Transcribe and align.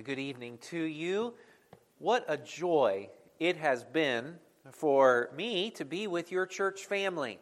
a 0.00 0.02
good 0.02 0.18
evening 0.18 0.56
to 0.62 0.78
you. 0.80 1.34
What 1.98 2.24
a 2.26 2.38
joy 2.38 3.10
it 3.38 3.58
has 3.58 3.84
been 3.84 4.36
for 4.72 5.28
me 5.36 5.72
to 5.72 5.84
be 5.84 6.06
with 6.06 6.32
your 6.32 6.46
church 6.46 6.86
family. 6.86 7.38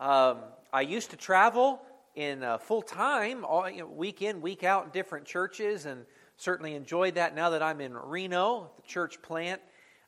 Um, 0.00 0.38
I 0.72 0.80
used 0.80 1.10
to 1.10 1.16
travel 1.16 1.80
in 2.16 2.42
uh, 2.42 2.58
full 2.58 2.82
time, 2.82 3.44
all, 3.44 3.70
you 3.70 3.82
know, 3.82 3.86
week 3.86 4.20
in, 4.20 4.40
week 4.40 4.64
out 4.64 4.86
in 4.86 4.90
different 4.90 5.26
churches, 5.26 5.86
and 5.86 6.04
certainly 6.36 6.74
enjoyed 6.74 7.14
that. 7.14 7.36
Now 7.36 7.50
that 7.50 7.62
I'm 7.62 7.80
in 7.80 7.96
Reno, 7.96 8.72
the 8.74 8.82
church 8.82 9.22
plant, 9.22 9.60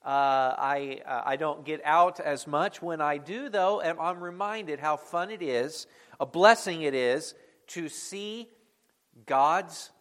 uh, 0.05 0.09
I, 0.59 1.01
uh, 1.07 1.23
I 1.25 1.37
don't 1.37 1.65
get 1.65 1.81
out 1.85 2.19
as 2.19 2.49
much. 2.49 2.83
When 2.83 3.01
I 3.01 3.19
do, 3.19 3.49
though, 3.49 3.81
I'm 3.81 4.19
reminded 4.19 4.81
how 4.81 4.97
fun 4.97 5.31
it 5.31 5.43
is, 5.43 5.87
a 6.19 6.27
blessing 6.27 6.83
it 6.83 6.95
is, 6.95 7.37
to 7.69 7.89
see 7.89 8.49
God's 9.27 9.93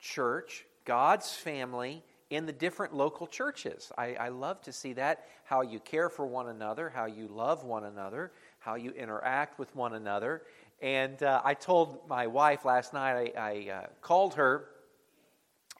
church 0.00 0.64
God's 0.84 1.32
family 1.32 2.02
in 2.30 2.46
the 2.46 2.52
different 2.52 2.94
local 2.94 3.26
churches. 3.26 3.92
I, 3.98 4.14
I, 4.14 4.28
love 4.30 4.62
to 4.62 4.72
see 4.72 4.94
that, 4.94 5.26
how 5.44 5.60
you 5.60 5.78
care 5.78 6.08
for 6.08 6.26
one 6.26 6.48
another, 6.48 6.88
how 6.88 7.04
you 7.04 7.28
love 7.28 7.62
one 7.62 7.84
another, 7.84 8.32
how 8.58 8.74
you 8.74 8.90
interact 8.92 9.58
with 9.58 9.74
one 9.76 9.92
another. 9.94 10.42
And 10.80 11.22
uh, 11.22 11.42
I 11.44 11.52
told 11.54 12.08
my 12.08 12.26
wife 12.26 12.64
last 12.64 12.94
night, 12.94 13.34
I, 13.36 13.40
I 13.40 13.70
uh, 13.70 13.86
called 14.00 14.34
her 14.34 14.66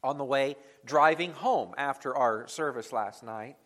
on 0.05 0.19
the 0.19 0.25
way 0.25 0.57
driving 0.85 1.33
home 1.33 1.75
after 1.79 2.15
our 2.15 2.47
service 2.49 2.93
last 2.93 3.23
night. 3.23 3.57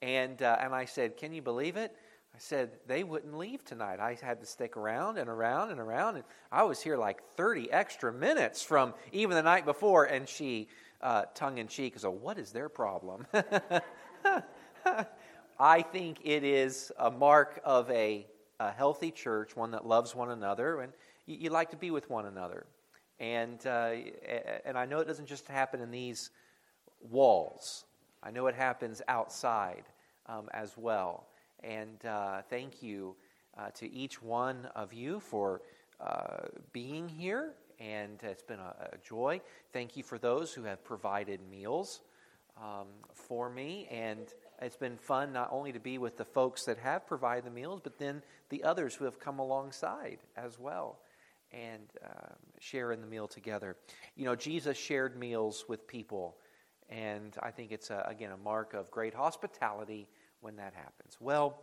And, 0.00 0.40
uh, 0.40 0.56
and 0.60 0.74
I 0.74 0.86
said, 0.86 1.18
Can 1.18 1.34
you 1.34 1.42
believe 1.42 1.76
it? 1.76 1.94
I 2.34 2.38
said, 2.38 2.70
they 2.86 3.02
wouldn't 3.02 3.36
leave 3.36 3.64
tonight. 3.64 3.98
I 4.00 4.16
had 4.20 4.40
to 4.40 4.46
stick 4.46 4.76
around 4.76 5.18
and 5.18 5.28
around 5.28 5.70
and 5.70 5.80
around. 5.80 6.16
And 6.16 6.24
I 6.50 6.62
was 6.62 6.80
here 6.80 6.96
like 6.96 7.20
30 7.36 7.70
extra 7.72 8.12
minutes 8.12 8.62
from 8.62 8.94
even 9.12 9.36
the 9.36 9.42
night 9.42 9.64
before. 9.64 10.04
And 10.04 10.28
she, 10.28 10.68
uh, 11.02 11.24
tongue 11.34 11.58
in 11.58 11.68
cheek, 11.68 11.98
so 11.98 12.10
what 12.10 12.38
is 12.38 12.52
their 12.52 12.68
problem? 12.68 13.26
I 15.58 15.82
think 15.82 16.20
it 16.24 16.44
is 16.44 16.92
a 16.98 17.10
mark 17.10 17.60
of 17.64 17.90
a, 17.90 18.26
a, 18.58 18.70
healthy 18.70 19.10
church, 19.10 19.56
one 19.56 19.72
that 19.72 19.86
loves 19.86 20.14
one 20.14 20.30
another, 20.30 20.80
and 20.80 20.92
you, 21.26 21.36
you 21.36 21.50
like 21.50 21.70
to 21.70 21.76
be 21.76 21.90
with 21.90 22.08
one 22.08 22.26
another. 22.26 22.66
And, 23.18 23.64
uh, 23.66 23.92
and 24.64 24.78
I 24.78 24.86
know 24.86 25.00
it 25.00 25.06
doesn't 25.06 25.26
just 25.26 25.48
happen 25.48 25.80
in 25.80 25.90
these 25.90 26.30
walls, 27.00 27.84
I 28.22 28.30
know 28.30 28.46
it 28.46 28.54
happens 28.54 29.00
outside 29.08 29.84
um, 30.26 30.48
as 30.52 30.76
well. 30.76 31.26
And 31.62 32.04
uh, 32.04 32.42
thank 32.48 32.82
you 32.82 33.16
uh, 33.56 33.70
to 33.74 33.90
each 33.90 34.22
one 34.22 34.66
of 34.74 34.92
you 34.92 35.20
for 35.20 35.62
uh, 36.00 36.46
being 36.72 37.08
here. 37.08 37.54
And 37.80 38.22
it's 38.22 38.42
been 38.42 38.60
a, 38.60 38.90
a, 38.92 38.98
joy. 39.02 39.40
Thank 39.72 39.96
you 39.96 40.02
for 40.02 40.18
those 40.18 40.52
who 40.52 40.64
have 40.64 40.84
provided 40.84 41.40
meals 41.50 42.00
um, 42.58 42.86
for 43.14 43.48
me. 43.48 43.88
And 43.90 44.26
it's 44.60 44.76
been 44.76 44.98
fun 44.98 45.32
not 45.32 45.48
only 45.50 45.72
to 45.72 45.80
be 45.80 45.96
with 45.96 46.18
the 46.18 46.24
folks 46.24 46.64
that 46.66 46.78
have 46.78 47.06
provided 47.06 47.44
the 47.44 47.50
meals, 47.50 47.80
but 47.82 47.98
then 47.98 48.22
the 48.50 48.64
others 48.64 48.94
who 48.94 49.06
have 49.06 49.18
come 49.18 49.38
alongside 49.38 50.18
as 50.36 50.58
well 50.58 50.98
and 51.52 51.90
um, 52.04 52.36
share 52.58 52.92
in 52.92 53.00
the 53.00 53.06
meal 53.06 53.26
together. 53.26 53.76
You 54.16 54.24
know, 54.24 54.36
Jesus 54.36 54.76
shared 54.76 55.18
meals 55.18 55.64
with 55.68 55.86
people. 55.86 56.36
And 56.88 57.36
I 57.42 57.50
think 57.50 57.72
it's, 57.72 57.90
a, 57.90 58.04
again, 58.06 58.32
a 58.32 58.36
mark 58.36 58.74
of 58.74 58.90
great 58.90 59.14
hospitality 59.14 60.08
when 60.40 60.56
that 60.56 60.74
happens. 60.74 61.16
Well, 61.20 61.62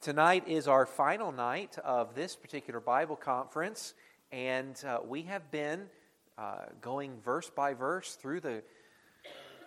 tonight 0.00 0.46
is 0.46 0.68
our 0.68 0.86
final 0.86 1.32
night 1.32 1.78
of 1.78 2.14
this 2.14 2.36
particular 2.36 2.80
Bible 2.80 3.16
conference, 3.16 3.94
and 4.32 4.82
uh, 4.84 5.00
we 5.06 5.22
have 5.22 5.50
been 5.50 5.86
uh, 6.38 6.66
going 6.80 7.20
verse 7.20 7.50
by 7.50 7.74
verse 7.74 8.14
through 8.14 8.40
the 8.40 8.62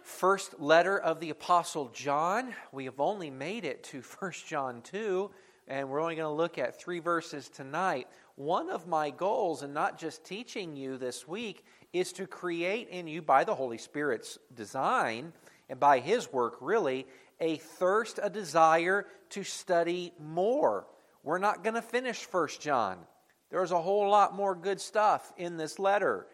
first 0.04 0.60
letter 0.60 0.98
of 0.98 1.20
the 1.20 1.30
Apostle 1.30 1.90
John. 1.94 2.54
We 2.72 2.86
have 2.86 3.00
only 3.00 3.30
made 3.30 3.66
it 3.66 3.84
to 3.86 4.02
1 4.20 4.32
John 4.48 4.82
2, 4.82 5.30
and 5.68 5.90
we're 5.90 6.02
only 6.02 6.16
going 6.16 6.32
to 6.32 6.36
look 6.36 6.58
at 6.58 6.80
three 6.80 7.00
verses 7.00 7.50
tonight. 7.50 8.08
One 8.36 8.70
of 8.70 8.88
my 8.88 9.10
goals, 9.10 9.64
and 9.64 9.74
not 9.74 10.00
just 10.00 10.24
teaching 10.24 10.76
you 10.76 10.98
this 10.98 11.28
week, 11.28 11.66
is 11.92 12.14
to 12.14 12.26
create 12.26 12.90
in 12.90 13.08
you, 13.08 13.22
by 13.22 13.44
the 13.44 13.56
Holy 13.56 13.78
Spirit's 13.78 14.40
design, 14.56 15.34
and 15.70 15.80
by 15.80 16.00
His 16.00 16.32
work 16.32 16.58
really, 16.62 17.06
a 17.40 17.58
thirst, 17.58 18.20
a 18.22 18.30
desire 18.30 19.08
to 19.32 19.44
study 19.44 20.14
more. 20.20 20.88
We're 21.22 21.38
not 21.38 21.64
going 21.64 21.76
to 21.76 21.82
finish 21.82 22.20
First 22.20 22.62
John. 22.62 22.98
There's 23.54 23.72
a 23.72 23.80
whole 23.80 24.10
lot 24.10 24.36
more 24.36 24.56
good 24.56 24.82
stuff 24.82 25.32
in 25.38 25.58
this 25.58 25.78
letter. 25.78 26.26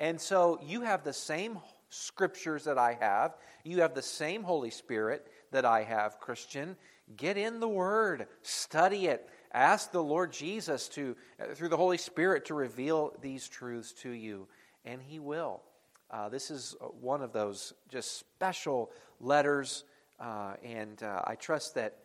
And 0.00 0.20
so 0.20 0.58
you 0.60 0.80
have 0.80 1.04
the 1.04 1.12
same 1.12 1.60
scriptures 1.88 2.64
that 2.64 2.78
I 2.78 2.98
have. 3.00 3.36
You 3.62 3.82
have 3.82 3.94
the 3.94 4.02
same 4.02 4.42
Holy 4.42 4.70
Spirit 4.70 5.28
that 5.52 5.64
I 5.64 5.84
have, 5.84 6.18
Christian. 6.18 6.74
Get 7.16 7.36
in 7.36 7.60
the 7.60 7.68
Word, 7.68 8.26
study 8.42 9.06
it. 9.06 9.28
Ask 9.52 9.92
the 9.92 10.02
Lord 10.02 10.32
Jesus 10.32 10.88
to, 10.88 11.14
through 11.54 11.68
the 11.68 11.76
Holy 11.76 11.96
Spirit, 11.96 12.46
to 12.46 12.54
reveal 12.54 13.12
these 13.20 13.46
truths 13.46 13.92
to 14.02 14.10
you, 14.10 14.48
and 14.84 15.00
He 15.00 15.20
will. 15.20 15.62
Uh, 16.10 16.28
this 16.28 16.50
is 16.50 16.74
one 17.00 17.22
of 17.22 17.32
those 17.32 17.72
just 17.88 18.18
special 18.18 18.90
letters 19.20 19.84
uh, 20.18 20.54
and 20.64 21.00
uh, 21.04 21.22
I 21.24 21.36
trust 21.36 21.76
that 21.76 21.98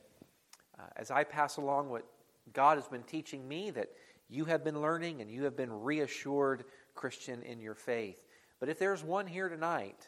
uh, 0.78 0.84
as 0.96 1.10
I 1.10 1.24
pass 1.24 1.58
along 1.58 1.90
what 1.90 2.06
God 2.54 2.78
has 2.78 2.88
been 2.88 3.04
teaching 3.04 3.48
me, 3.48 3.72
that 3.72 3.90
you 4.30 4.46
have 4.46 4.64
been 4.64 4.82
learning 4.82 5.22
and 5.22 5.30
you 5.30 5.44
have 5.44 5.58
been 5.58 5.72
reassured, 5.72 6.66
Christian, 6.96 7.42
in 7.42 7.60
your 7.60 7.76
faith. 7.76 8.22
But 8.60 8.70
if 8.70 8.78
there's 8.78 9.04
one 9.04 9.26
here 9.26 9.50
tonight 9.50 10.08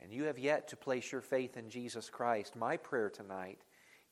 and 0.00 0.12
you 0.12 0.24
have 0.24 0.38
yet 0.38 0.68
to 0.68 0.76
place 0.76 1.12
your 1.12 1.20
faith 1.20 1.56
in 1.56 1.68
Jesus 1.68 2.08
Christ, 2.08 2.56
my 2.56 2.76
prayer 2.76 3.10
tonight 3.10 3.58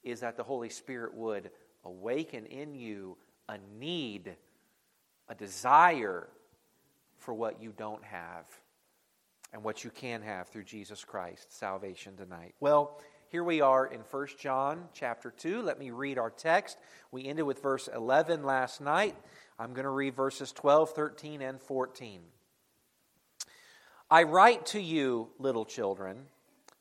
is 0.02 0.20
that 0.20 0.36
the 0.36 0.42
Holy 0.42 0.68
Spirit 0.68 1.14
would 1.14 1.50
awaken 1.84 2.46
in 2.46 2.74
you 2.74 3.16
a 3.48 3.58
need, 3.78 4.36
a 5.28 5.34
desire 5.34 6.28
for 7.18 7.32
what 7.32 7.62
you 7.62 7.72
don't 7.76 8.04
have 8.04 8.44
and 9.52 9.64
what 9.64 9.82
you 9.82 9.90
can 9.90 10.22
have 10.22 10.48
through 10.48 10.64
Jesus 10.64 11.04
Christ, 11.04 11.56
salvation 11.58 12.16
tonight. 12.16 12.54
Well, 12.60 13.00
here 13.30 13.44
we 13.44 13.60
are 13.60 13.84
in 13.84 14.00
1 14.00 14.26
John 14.38 14.88
chapter 14.94 15.30
2. 15.30 15.60
Let 15.60 15.78
me 15.78 15.90
read 15.90 16.16
our 16.16 16.30
text. 16.30 16.78
We 17.12 17.26
ended 17.26 17.44
with 17.44 17.62
verse 17.62 17.86
11 17.94 18.42
last 18.42 18.80
night. 18.80 19.14
I'm 19.58 19.74
going 19.74 19.84
to 19.84 19.90
read 19.90 20.16
verses 20.16 20.50
12, 20.52 20.92
13, 20.94 21.42
and 21.42 21.60
14. 21.60 22.20
I 24.10 24.22
write 24.22 24.64
to 24.66 24.80
you, 24.80 25.28
little 25.38 25.66
children, 25.66 26.24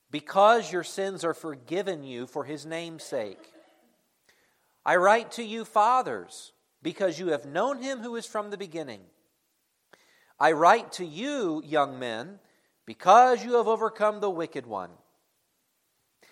because 0.10 0.72
your 0.72 0.86
sins 0.86 1.26
are 1.26 1.34
forgiven 1.34 2.04
you 2.04 2.26
for 2.26 2.46
his 2.46 2.66
name's 2.66 3.04
sake. 3.04 3.52
I 4.86 4.96
write 4.96 5.34
to 5.34 5.44
you, 5.44 5.66
fathers, 5.66 6.54
because 6.82 7.20
you 7.20 7.28
have 7.28 7.46
known 7.46 7.82
him 7.82 8.00
who 8.00 8.16
is 8.16 8.26
from 8.26 8.52
the 8.52 8.58
beginning. 8.58 9.02
I 10.40 10.54
write 10.54 10.94
to 10.94 11.06
you, 11.06 11.62
young 11.66 12.00
men, 12.00 12.40
because 12.86 13.44
you 13.44 13.56
have 13.56 13.68
overcome 13.68 14.22
the 14.22 14.30
wicked 14.30 14.66
one. 14.66 14.92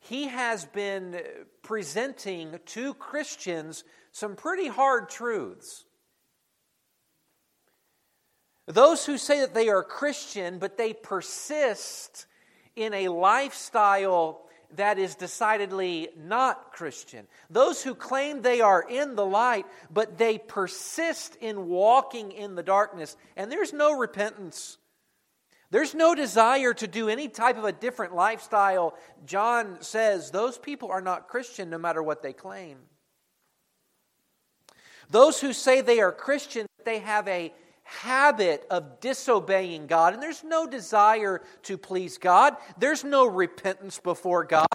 he 0.00 0.28
has 0.28 0.64
been 0.66 1.20
presenting 1.62 2.58
to 2.66 2.94
Christians 2.94 3.84
some 4.12 4.34
pretty 4.34 4.68
hard 4.68 5.08
truths. 5.08 5.84
Those 8.66 9.04
who 9.04 9.18
say 9.18 9.40
that 9.40 9.54
they 9.54 9.68
are 9.68 9.82
Christian, 9.82 10.58
but 10.58 10.76
they 10.76 10.92
persist 10.92 12.26
in 12.76 12.94
a 12.94 13.08
lifestyle 13.08 14.42
that 14.76 14.98
is 14.98 15.16
decidedly 15.16 16.08
not 16.16 16.72
Christian. 16.72 17.26
Those 17.50 17.82
who 17.82 17.94
claim 17.94 18.42
they 18.42 18.60
are 18.60 18.84
in 18.88 19.16
the 19.16 19.26
light, 19.26 19.66
but 19.90 20.18
they 20.18 20.38
persist 20.38 21.36
in 21.40 21.66
walking 21.66 22.32
in 22.32 22.54
the 22.54 22.62
darkness, 22.62 23.16
and 23.36 23.50
there's 23.50 23.72
no 23.72 23.98
repentance. 23.98 24.78
There's 25.70 25.94
no 25.94 26.14
desire 26.14 26.74
to 26.74 26.86
do 26.88 27.08
any 27.08 27.28
type 27.28 27.56
of 27.56 27.64
a 27.64 27.72
different 27.72 28.14
lifestyle. 28.14 28.94
John 29.24 29.78
says 29.80 30.30
those 30.30 30.58
people 30.58 30.90
are 30.90 31.00
not 31.00 31.28
Christian 31.28 31.70
no 31.70 31.78
matter 31.78 32.02
what 32.02 32.22
they 32.22 32.32
claim. 32.32 32.78
Those 35.10 35.40
who 35.40 35.52
say 35.52 35.80
they 35.80 36.00
are 36.00 36.12
Christian, 36.12 36.66
they 36.84 36.98
have 37.00 37.26
a 37.28 37.52
habit 37.82 38.64
of 38.70 39.00
disobeying 39.00 39.86
God, 39.86 40.14
and 40.14 40.22
there's 40.22 40.44
no 40.44 40.66
desire 40.66 41.42
to 41.64 41.76
please 41.76 42.18
God. 42.18 42.56
There's 42.78 43.02
no 43.02 43.26
repentance 43.26 43.98
before 43.98 44.44
God. 44.44 44.66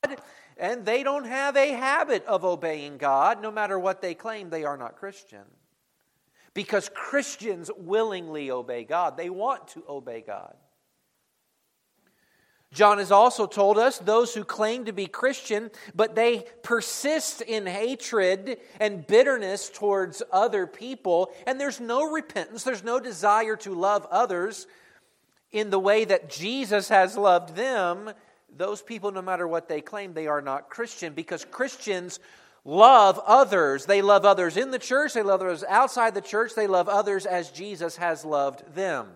and 0.57 0.85
they 0.85 1.03
don't 1.03 1.25
have 1.25 1.55
a 1.55 1.71
habit 1.71 2.25
of 2.25 2.43
obeying 2.45 2.97
God, 2.97 3.41
no 3.41 3.51
matter 3.51 3.79
what 3.79 4.01
they 4.01 4.13
claim, 4.13 4.49
they 4.49 4.63
are 4.63 4.77
not 4.77 4.97
Christian. 4.97 5.43
Because 6.53 6.89
Christians 6.93 7.69
willingly 7.75 8.51
obey 8.51 8.85
God, 8.85 9.17
they 9.17 9.29
want 9.29 9.67
to 9.69 9.83
obey 9.87 10.21
God. 10.21 10.55
John 12.75 12.97
has 12.97 13.09
also 13.09 13.47
told 13.47 13.77
us 13.77 13.97
those 13.97 14.33
who 14.33 14.43
claim 14.43 14.85
to 14.85 14.91
be 14.91 15.07
Christian, 15.07 15.71
but 15.95 16.13
they 16.13 16.45
persist 16.61 17.41
in 17.41 17.65
hatred 17.65 18.57
and 18.81 19.07
bitterness 19.07 19.69
towards 19.73 20.21
other 20.29 20.67
people, 20.67 21.31
and 21.47 21.59
there's 21.59 21.79
no 21.79 22.03
repentance, 22.03 22.63
there's 22.63 22.83
no 22.83 22.99
desire 22.99 23.55
to 23.55 23.73
love 23.73 24.05
others 24.11 24.67
in 25.53 25.69
the 25.69 25.79
way 25.79 26.03
that 26.03 26.29
Jesus 26.29 26.89
has 26.89 27.15
loved 27.15 27.55
them, 27.55 28.11
those 28.53 28.81
people, 28.81 29.11
no 29.11 29.21
matter 29.21 29.47
what 29.47 29.69
they 29.69 29.79
claim, 29.79 30.13
they 30.13 30.27
are 30.27 30.41
not 30.41 30.69
Christian 30.69 31.13
because 31.13 31.45
Christians 31.45 32.19
love 32.65 33.21
others. 33.25 33.85
They 33.85 34.01
love 34.01 34.25
others 34.25 34.57
in 34.57 34.71
the 34.71 34.79
church, 34.79 35.13
they 35.13 35.23
love 35.23 35.41
others 35.41 35.63
outside 35.67 36.13
the 36.13 36.21
church, 36.21 36.55
they 36.55 36.67
love 36.67 36.89
others 36.89 37.25
as 37.25 37.51
Jesus 37.51 37.95
has 37.95 38.25
loved 38.25 38.75
them. 38.75 39.07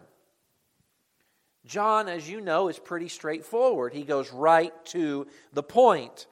John, 1.70 2.10
as 2.10 2.28
you 2.28 2.42
know, 2.42 2.68
is 2.68 2.80
pretty 2.80 3.08
straightforward. 3.10 3.94
He 3.94 4.02
goes 4.02 4.34
right 4.34 4.74
to 4.88 5.28
the 5.54 5.62
point. 5.62 6.26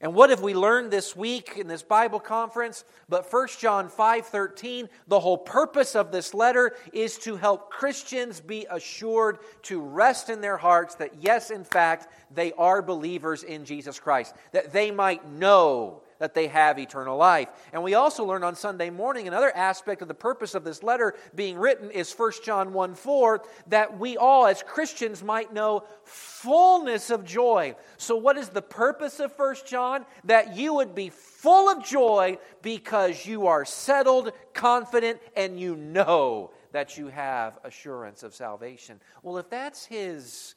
And 0.00 0.14
what 0.14 0.30
have 0.30 0.40
we 0.40 0.52
learned 0.52 0.90
this 0.90 1.14
week 1.14 1.56
in 1.56 1.68
this 1.68 1.84
Bible 1.84 2.18
conference? 2.18 2.84
But 3.08 3.24
1 3.24 3.60
John 3.60 3.88
5:13, 3.88 4.88
the 5.06 5.20
whole 5.20 5.38
purpose 5.38 5.94
of 5.94 6.10
this 6.10 6.34
letter 6.34 6.74
is 6.92 7.18
to 7.18 7.36
help 7.36 7.70
Christians 7.70 8.40
be 8.40 8.66
assured 8.68 9.38
to 9.62 9.80
rest 9.80 10.28
in 10.28 10.40
their 10.40 10.56
hearts 10.56 10.96
that 10.96 11.22
yes, 11.22 11.50
in 11.50 11.62
fact, 11.62 12.08
they 12.34 12.52
are 12.54 12.82
believers 12.82 13.44
in 13.44 13.64
Jesus 13.64 14.00
Christ, 14.00 14.34
that 14.50 14.72
they 14.72 14.90
might 14.90 15.24
know 15.28 16.02
that 16.20 16.34
they 16.34 16.46
have 16.46 16.78
eternal 16.78 17.16
life. 17.16 17.48
And 17.72 17.82
we 17.82 17.94
also 17.94 18.24
learned 18.24 18.44
on 18.44 18.54
Sunday 18.54 18.90
morning 18.90 19.26
another 19.26 19.50
aspect 19.56 20.02
of 20.02 20.08
the 20.08 20.14
purpose 20.14 20.54
of 20.54 20.62
this 20.62 20.84
letter 20.84 21.14
being 21.34 21.58
written 21.58 21.90
is 21.90 22.12
1 22.12 22.32
John 22.44 22.72
1 22.72 22.94
4, 22.94 23.42
that 23.68 23.98
we 23.98 24.16
all 24.16 24.46
as 24.46 24.62
Christians 24.62 25.24
might 25.24 25.52
know 25.52 25.84
fullness 26.04 27.10
of 27.10 27.24
joy. 27.24 27.74
So, 27.96 28.16
what 28.16 28.36
is 28.36 28.50
the 28.50 28.62
purpose 28.62 29.18
of 29.18 29.32
1 29.36 29.56
John? 29.66 30.06
That 30.24 30.56
you 30.56 30.74
would 30.74 30.94
be 30.94 31.08
full 31.08 31.68
of 31.68 31.84
joy 31.84 32.38
because 32.62 33.26
you 33.26 33.46
are 33.46 33.64
settled, 33.64 34.32
confident, 34.52 35.20
and 35.34 35.58
you 35.58 35.74
know 35.74 36.52
that 36.72 36.98
you 36.98 37.08
have 37.08 37.58
assurance 37.64 38.22
of 38.22 38.34
salvation. 38.34 39.00
Well, 39.22 39.38
if 39.38 39.48
that's 39.50 39.84
his 39.86 40.54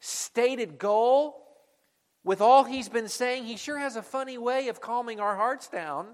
stated 0.00 0.78
goal, 0.78 1.51
with 2.24 2.40
all 2.40 2.64
he's 2.64 2.88
been 2.88 3.08
saying, 3.08 3.44
he 3.44 3.56
sure 3.56 3.78
has 3.78 3.96
a 3.96 4.02
funny 4.02 4.38
way 4.38 4.68
of 4.68 4.80
calming 4.80 5.20
our 5.20 5.36
hearts 5.36 5.68
down. 5.68 6.06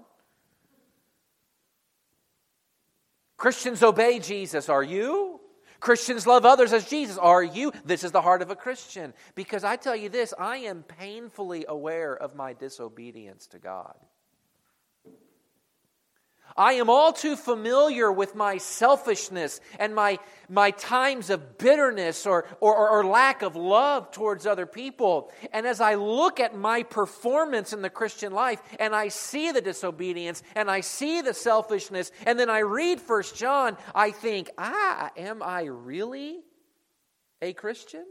Christians 3.37 3.83
obey 3.83 4.19
Jesus. 4.19 4.69
Are 4.69 4.83
you? 4.83 5.39
Christians 5.79 6.27
love 6.27 6.45
others 6.45 6.73
as 6.73 6.89
Jesus. 6.89 7.17
Are 7.17 7.43
you? 7.43 7.71
This 7.85 8.03
is 8.03 8.11
the 8.11 8.21
heart 8.21 8.41
of 8.41 8.51
a 8.51 8.55
Christian. 8.55 9.13
Because 9.35 9.63
I 9.63 9.77
tell 9.77 9.95
you 9.95 10.09
this, 10.09 10.33
I 10.37 10.57
am 10.57 10.83
painfully 10.83 11.65
aware 11.67 12.15
of 12.15 12.35
my 12.35 12.53
disobedience 12.53 13.47
to 13.47 13.59
God. 13.59 13.95
I 16.57 16.73
am 16.73 16.89
all 16.89 17.13
too 17.13 17.35
familiar 17.35 18.11
with 18.11 18.35
my 18.35 18.57
selfishness 18.57 19.61
and 19.79 19.95
my, 19.95 20.19
my 20.49 20.71
times 20.71 21.29
of 21.29 21.57
bitterness 21.57 22.25
or, 22.25 22.45
or, 22.59 22.89
or, 22.89 23.05
lack 23.05 23.41
of 23.41 23.55
love 23.55 24.11
towards 24.11 24.45
other 24.45 24.65
people. 24.65 25.31
And 25.53 25.65
as 25.65 25.79
I 25.81 25.95
look 25.95 26.39
at 26.39 26.55
my 26.55 26.83
performance 26.83 27.73
in 27.73 27.81
the 27.81 27.89
Christian 27.89 28.33
life 28.33 28.61
and 28.79 28.95
I 28.95 29.07
see 29.07 29.51
the 29.51 29.61
disobedience 29.61 30.43
and 30.55 30.69
I 30.69 30.81
see 30.81 31.21
the 31.21 31.33
selfishness, 31.33 32.11
and 32.25 32.39
then 32.39 32.49
I 32.49 32.59
read 32.59 32.99
First 32.99 33.35
John, 33.35 33.77
I 33.95 34.11
think, 34.11 34.49
ah, 34.57 35.11
am 35.15 35.41
I 35.41 35.63
really 35.63 36.39
a 37.41 37.53
Christian? 37.53 38.05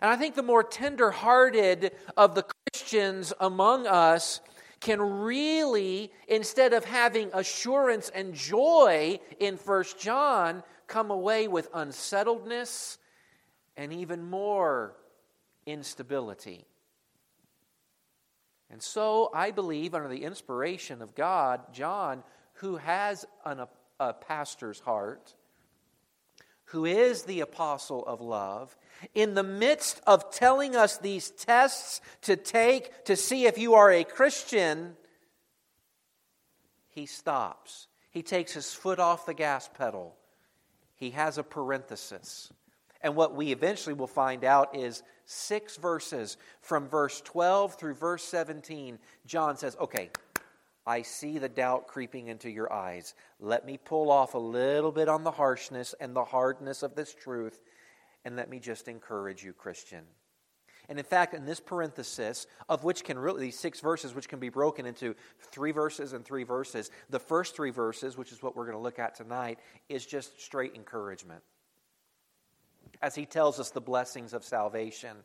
And 0.00 0.10
I 0.10 0.16
think 0.16 0.34
the 0.34 0.42
more 0.42 0.62
tender 0.62 1.10
hearted 1.10 1.92
of 2.16 2.34
the 2.34 2.46
Christians 2.72 3.32
among 3.40 3.86
us 3.86 4.40
can 4.80 5.00
really, 5.00 6.12
instead 6.28 6.72
of 6.72 6.84
having 6.84 7.30
assurance 7.34 8.10
and 8.14 8.34
joy 8.34 9.18
in 9.40 9.56
First 9.56 9.98
John, 9.98 10.62
come 10.86 11.10
away 11.10 11.48
with 11.48 11.68
unsettledness 11.74 12.98
and 13.76 13.92
even 13.92 14.28
more 14.28 14.94
instability. 15.66 16.64
And 18.70 18.82
so 18.82 19.30
I 19.34 19.50
believe, 19.50 19.94
under 19.94 20.08
the 20.08 20.24
inspiration 20.24 21.02
of 21.02 21.14
God, 21.14 21.72
John, 21.72 22.22
who 22.54 22.76
has 22.76 23.24
an, 23.44 23.60
a, 23.60 23.68
a 23.98 24.12
pastor's 24.12 24.80
heart, 24.80 25.34
who 26.64 26.84
is 26.84 27.22
the 27.22 27.40
apostle 27.40 28.04
of 28.06 28.20
love, 28.20 28.76
in 29.14 29.34
the 29.34 29.42
midst 29.42 30.00
of 30.06 30.30
telling 30.30 30.76
us 30.76 30.98
these 30.98 31.30
tests 31.30 32.00
to 32.22 32.36
take 32.36 33.04
to 33.04 33.16
see 33.16 33.46
if 33.46 33.58
you 33.58 33.74
are 33.74 33.90
a 33.90 34.04
Christian, 34.04 34.96
he 36.88 37.06
stops. 37.06 37.86
He 38.10 38.22
takes 38.22 38.52
his 38.52 38.72
foot 38.72 38.98
off 38.98 39.26
the 39.26 39.34
gas 39.34 39.68
pedal. 39.76 40.16
He 40.96 41.10
has 41.10 41.38
a 41.38 41.42
parenthesis. 41.42 42.52
And 43.00 43.14
what 43.14 43.34
we 43.34 43.52
eventually 43.52 43.94
will 43.94 44.08
find 44.08 44.44
out 44.44 44.74
is 44.74 45.02
six 45.24 45.76
verses 45.76 46.36
from 46.60 46.88
verse 46.88 47.20
12 47.20 47.74
through 47.74 47.94
verse 47.94 48.24
17. 48.24 48.98
John 49.26 49.56
says, 49.56 49.76
Okay, 49.80 50.10
I 50.84 51.02
see 51.02 51.38
the 51.38 51.48
doubt 51.48 51.86
creeping 51.86 52.28
into 52.28 52.50
your 52.50 52.72
eyes. 52.72 53.14
Let 53.38 53.64
me 53.64 53.78
pull 53.78 54.10
off 54.10 54.34
a 54.34 54.38
little 54.38 54.90
bit 54.90 55.08
on 55.08 55.22
the 55.22 55.30
harshness 55.30 55.94
and 56.00 56.16
the 56.16 56.24
hardness 56.24 56.82
of 56.82 56.94
this 56.94 57.14
truth 57.14 57.60
and 58.24 58.36
let 58.36 58.50
me 58.50 58.58
just 58.58 58.88
encourage 58.88 59.44
you, 59.44 59.52
Christian. 59.52 60.04
And 60.88 60.98
in 60.98 61.04
fact, 61.04 61.34
in 61.34 61.44
this 61.44 61.60
parenthesis, 61.60 62.46
of 62.68 62.82
which 62.82 63.04
can 63.04 63.18
really, 63.18 63.42
these 63.42 63.58
six 63.58 63.80
verses, 63.80 64.14
which 64.14 64.28
can 64.28 64.38
be 64.38 64.48
broken 64.48 64.86
into 64.86 65.14
three 65.50 65.70
verses 65.70 66.14
and 66.14 66.24
three 66.24 66.44
verses, 66.44 66.90
the 67.10 67.18
first 67.18 67.54
three 67.54 67.70
verses, 67.70 68.16
which 68.16 68.32
is 68.32 68.42
what 68.42 68.56
we're 68.56 68.64
going 68.64 68.76
to 68.76 68.82
look 68.82 68.98
at 68.98 69.14
tonight, 69.14 69.58
is 69.90 70.06
just 70.06 70.40
straight 70.40 70.74
encouragement. 70.74 71.42
As 73.02 73.14
he 73.14 73.26
tells 73.26 73.60
us 73.60 73.70
the 73.70 73.82
blessings 73.82 74.32
of 74.32 74.44
salvation 74.44 75.18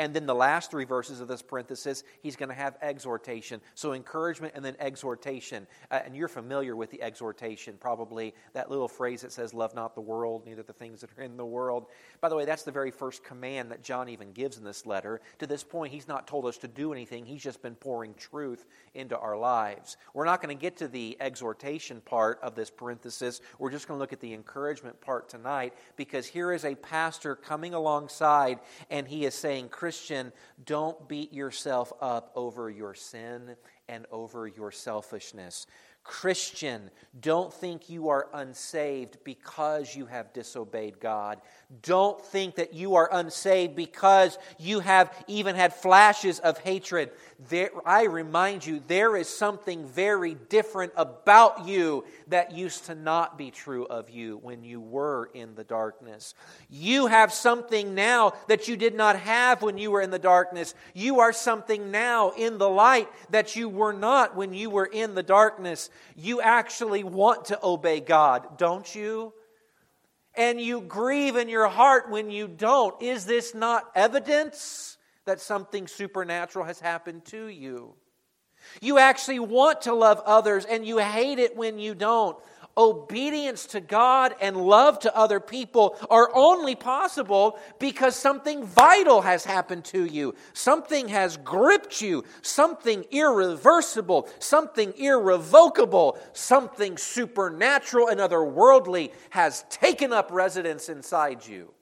and 0.00 0.14
then 0.14 0.24
the 0.24 0.34
last 0.34 0.70
three 0.70 0.86
verses 0.86 1.20
of 1.20 1.28
this 1.28 1.42
parenthesis, 1.42 2.04
he's 2.22 2.34
going 2.34 2.48
to 2.48 2.54
have 2.54 2.78
exhortation. 2.80 3.60
So 3.74 3.92
encouragement 3.92 4.54
and 4.56 4.64
then 4.64 4.74
exhortation. 4.78 5.66
Uh, 5.90 6.00
and 6.02 6.16
you're 6.16 6.26
familiar 6.26 6.74
with 6.74 6.90
the 6.90 7.02
exhortation, 7.02 7.76
probably 7.78 8.34
that 8.54 8.70
little 8.70 8.88
phrase 8.88 9.20
that 9.20 9.30
says, 9.30 9.52
Love 9.52 9.74
not 9.74 9.94
the 9.94 10.00
world, 10.00 10.46
neither 10.46 10.62
the 10.62 10.72
things 10.72 11.02
that 11.02 11.10
are 11.18 11.22
in 11.22 11.36
the 11.36 11.44
world. 11.44 11.88
By 12.22 12.30
the 12.30 12.34
way, 12.34 12.46
that's 12.46 12.62
the 12.62 12.72
very 12.72 12.90
first 12.90 13.22
command 13.22 13.70
that 13.72 13.82
John 13.82 14.08
even 14.08 14.32
gives 14.32 14.56
in 14.56 14.64
this 14.64 14.86
letter. 14.86 15.20
To 15.38 15.46
this 15.46 15.62
point, 15.62 15.92
he's 15.92 16.08
not 16.08 16.26
told 16.26 16.46
us 16.46 16.56
to 16.58 16.68
do 16.68 16.94
anything, 16.94 17.26
he's 17.26 17.42
just 17.42 17.60
been 17.60 17.74
pouring 17.74 18.14
truth 18.14 18.64
into 18.94 19.18
our 19.18 19.36
lives. 19.36 19.98
We're 20.14 20.24
not 20.24 20.40
going 20.40 20.56
to 20.56 20.60
get 20.60 20.78
to 20.78 20.88
the 20.88 21.18
exhortation 21.20 22.00
part 22.00 22.38
of 22.42 22.54
this 22.54 22.70
parenthesis. 22.70 23.42
We're 23.58 23.70
just 23.70 23.86
going 23.86 23.98
to 23.98 24.00
look 24.00 24.14
at 24.14 24.20
the 24.20 24.32
encouragement 24.32 24.98
part 25.02 25.28
tonight 25.28 25.74
because 25.96 26.26
here 26.26 26.52
is 26.52 26.64
a 26.64 26.74
pastor 26.74 27.36
coming 27.36 27.74
alongside 27.74 28.60
and 28.88 29.06
he 29.06 29.26
is 29.26 29.34
saying, 29.34 29.68
Christian, 29.68 29.89
don't 30.64 31.08
beat 31.08 31.32
yourself 31.32 31.92
up 32.00 32.32
over 32.34 32.70
your 32.70 32.94
sin 32.94 33.56
and 33.88 34.06
over 34.10 34.46
your 34.46 34.70
selfishness. 34.70 35.66
Christian, 36.02 36.90
don't 37.20 37.52
think 37.52 37.90
you 37.90 38.08
are 38.08 38.28
unsaved 38.32 39.18
because 39.24 39.94
you 39.94 40.06
have 40.06 40.32
disobeyed 40.32 41.00
God. 41.00 41.40
Don't 41.82 42.20
think 42.24 42.54
that 42.56 42.72
you 42.72 42.94
are 42.94 43.08
unsaved 43.12 43.76
because 43.76 44.38
you 44.58 44.80
have 44.80 45.12
even 45.26 45.56
had 45.56 45.74
flashes 45.74 46.38
of 46.38 46.58
hatred. 46.58 47.10
There, 47.48 47.70
I 47.84 48.04
remind 48.04 48.64
you, 48.64 48.82
there 48.86 49.16
is 49.16 49.28
something 49.28 49.86
very 49.86 50.34
different 50.34 50.92
about 50.96 51.66
you 51.66 52.04
that 52.28 52.52
used 52.52 52.86
to 52.86 52.94
not 52.94 53.36
be 53.36 53.50
true 53.50 53.86
of 53.86 54.08
you 54.08 54.38
when 54.38 54.62
you 54.62 54.80
were 54.80 55.30
in 55.34 55.54
the 55.54 55.64
darkness. 55.64 56.34
You 56.68 57.08
have 57.08 57.32
something 57.32 57.94
now 57.94 58.34
that 58.48 58.68
you 58.68 58.76
did 58.76 58.94
not 58.94 59.16
have 59.16 59.62
when 59.62 59.78
you 59.78 59.90
were 59.90 60.00
in 60.00 60.10
the 60.10 60.18
darkness. 60.18 60.74
You 60.94 61.20
are 61.20 61.32
something 61.32 61.90
now 61.90 62.30
in 62.30 62.58
the 62.58 62.68
light 62.68 63.08
that 63.30 63.56
you 63.56 63.68
were 63.68 63.92
not 63.92 64.36
when 64.36 64.54
you 64.54 64.70
were 64.70 64.86
in 64.86 65.14
the 65.14 65.22
darkness. 65.22 65.89
You 66.16 66.40
actually 66.40 67.04
want 67.04 67.46
to 67.46 67.58
obey 67.62 68.00
God, 68.00 68.58
don't 68.58 68.94
you? 68.94 69.32
And 70.34 70.60
you 70.60 70.80
grieve 70.80 71.36
in 71.36 71.48
your 71.48 71.68
heart 71.68 72.10
when 72.10 72.30
you 72.30 72.48
don't. 72.48 73.00
Is 73.02 73.26
this 73.26 73.54
not 73.54 73.90
evidence? 73.94 74.96
that 75.30 75.40
something 75.40 75.86
supernatural 75.86 76.64
has 76.64 76.80
happened 76.80 77.24
to 77.26 77.46
you. 77.46 77.94
You 78.80 78.98
actually 78.98 79.38
want 79.38 79.82
to 79.82 79.94
love 79.94 80.20
others 80.26 80.64
and 80.64 80.84
you 80.84 80.98
hate 80.98 81.38
it 81.38 81.56
when 81.56 81.78
you 81.78 81.94
don't. 81.94 82.36
Obedience 82.76 83.66
to 83.66 83.80
God 83.80 84.34
and 84.40 84.56
love 84.56 84.98
to 85.00 85.16
other 85.16 85.40
people 85.40 85.96
are 86.08 86.30
only 86.34 86.74
possible 86.74 87.58
because 87.78 88.16
something 88.16 88.64
vital 88.64 89.22
has 89.22 89.44
happened 89.44 89.84
to 89.86 90.04
you. 90.04 90.34
Something 90.52 91.08
has 91.08 91.36
gripped 91.36 92.00
you. 92.00 92.24
Something 92.42 93.04
irreversible. 93.10 94.28
Something 94.38 94.94
irrevocable. 94.96 96.18
Something 96.32 96.96
supernatural 96.96 98.08
and 98.08 98.20
otherworldly 98.20 99.12
has 99.30 99.64
taken 99.70 100.12
up 100.12 100.30
residence 100.30 100.88
inside 100.88 101.46
you. 101.46 101.72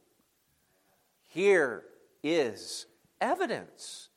Here 1.29 1.85
is 2.23 2.87
evidence 3.21 4.09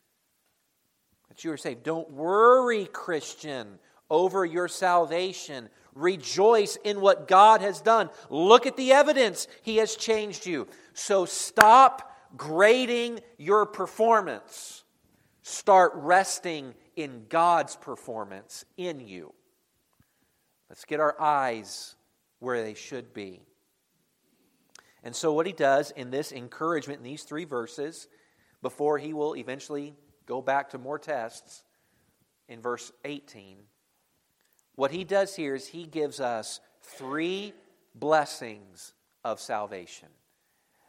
that 1.30 1.44
you 1.44 1.52
are 1.52 1.58
saved. 1.58 1.84
Don't 1.84 2.10
worry, 2.12 2.86
Christian, 2.86 3.80
over 4.10 4.44
your 4.46 4.68
salvation. 4.68 5.70
Rejoice 5.94 6.78
in 6.84 7.02
what 7.02 7.28
God 7.28 7.62
has 7.62 7.82
done. 7.82 8.10
Look 8.30 8.66
at 8.66 8.78
the 8.78 8.94
evidence. 8.94 9.48
He 9.62 9.78
has 9.78 9.96
changed 9.96 10.46
you. 10.46 10.68
So 10.94 11.26
stop 11.26 12.12
grading 12.38 13.20
your 13.38 13.66
performance. 13.66 14.84
Start 15.44 15.92
resting 15.96 16.74
in 16.96 17.26
God's 17.28 17.76
performance 17.76 18.64
in 18.78 19.00
you. 19.00 19.34
Let's 20.70 20.86
get 20.86 21.00
our 21.00 21.20
eyes 21.20 21.96
where 22.40 22.64
they 22.64 22.74
should 22.74 23.14
be. 23.14 23.42
And 25.04 25.16
so, 25.16 25.34
what 25.34 25.48
he 25.48 25.52
does 25.52 25.92
in 25.92 26.12
this 26.12 26.32
encouragement 26.32 27.00
in 27.00 27.04
these 27.04 27.24
three 27.24 27.46
verses, 27.46 28.08
before 28.62 28.98
he 28.98 29.14
will 29.14 29.36
eventually 29.36 29.96
go 30.28 30.42
back 30.42 30.70
to 30.70 30.78
more 30.78 31.00
tests 31.00 31.64
in 32.48 32.62
verse 32.62 32.92
18, 33.04 33.58
what 34.76 34.92
he 34.92 35.04
does 35.04 35.36
here 35.36 35.56
is 35.56 35.68
he 35.68 35.86
gives 35.86 36.20
us 36.20 36.60
three 36.82 37.54
blessings 37.96 38.94
of 39.24 39.40
salvation. 39.40 40.08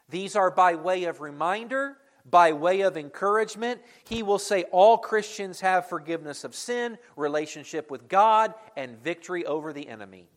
These 0.09 0.37
are 0.37 0.51
by 0.51 0.75
way 0.75 1.05
of 1.05 1.21
reminder, 1.21 1.97
by 2.29 2.53
way 2.53 2.83
of 2.83 2.97
encouragement. 2.97 3.81
He 4.05 4.23
will 4.23 4.39
say 4.39 4.65
all 4.65 4.99
Christians 4.99 5.61
have 5.61 5.89
forgiveness 5.89 6.45
of 6.45 6.55
sin, 6.55 6.99
relationship 7.17 7.91
with 7.91 8.09
God, 8.09 8.55
and 8.77 9.03
victory 9.03 9.45
over 9.45 9.73
the 9.73 9.89
enemy, 9.89 10.29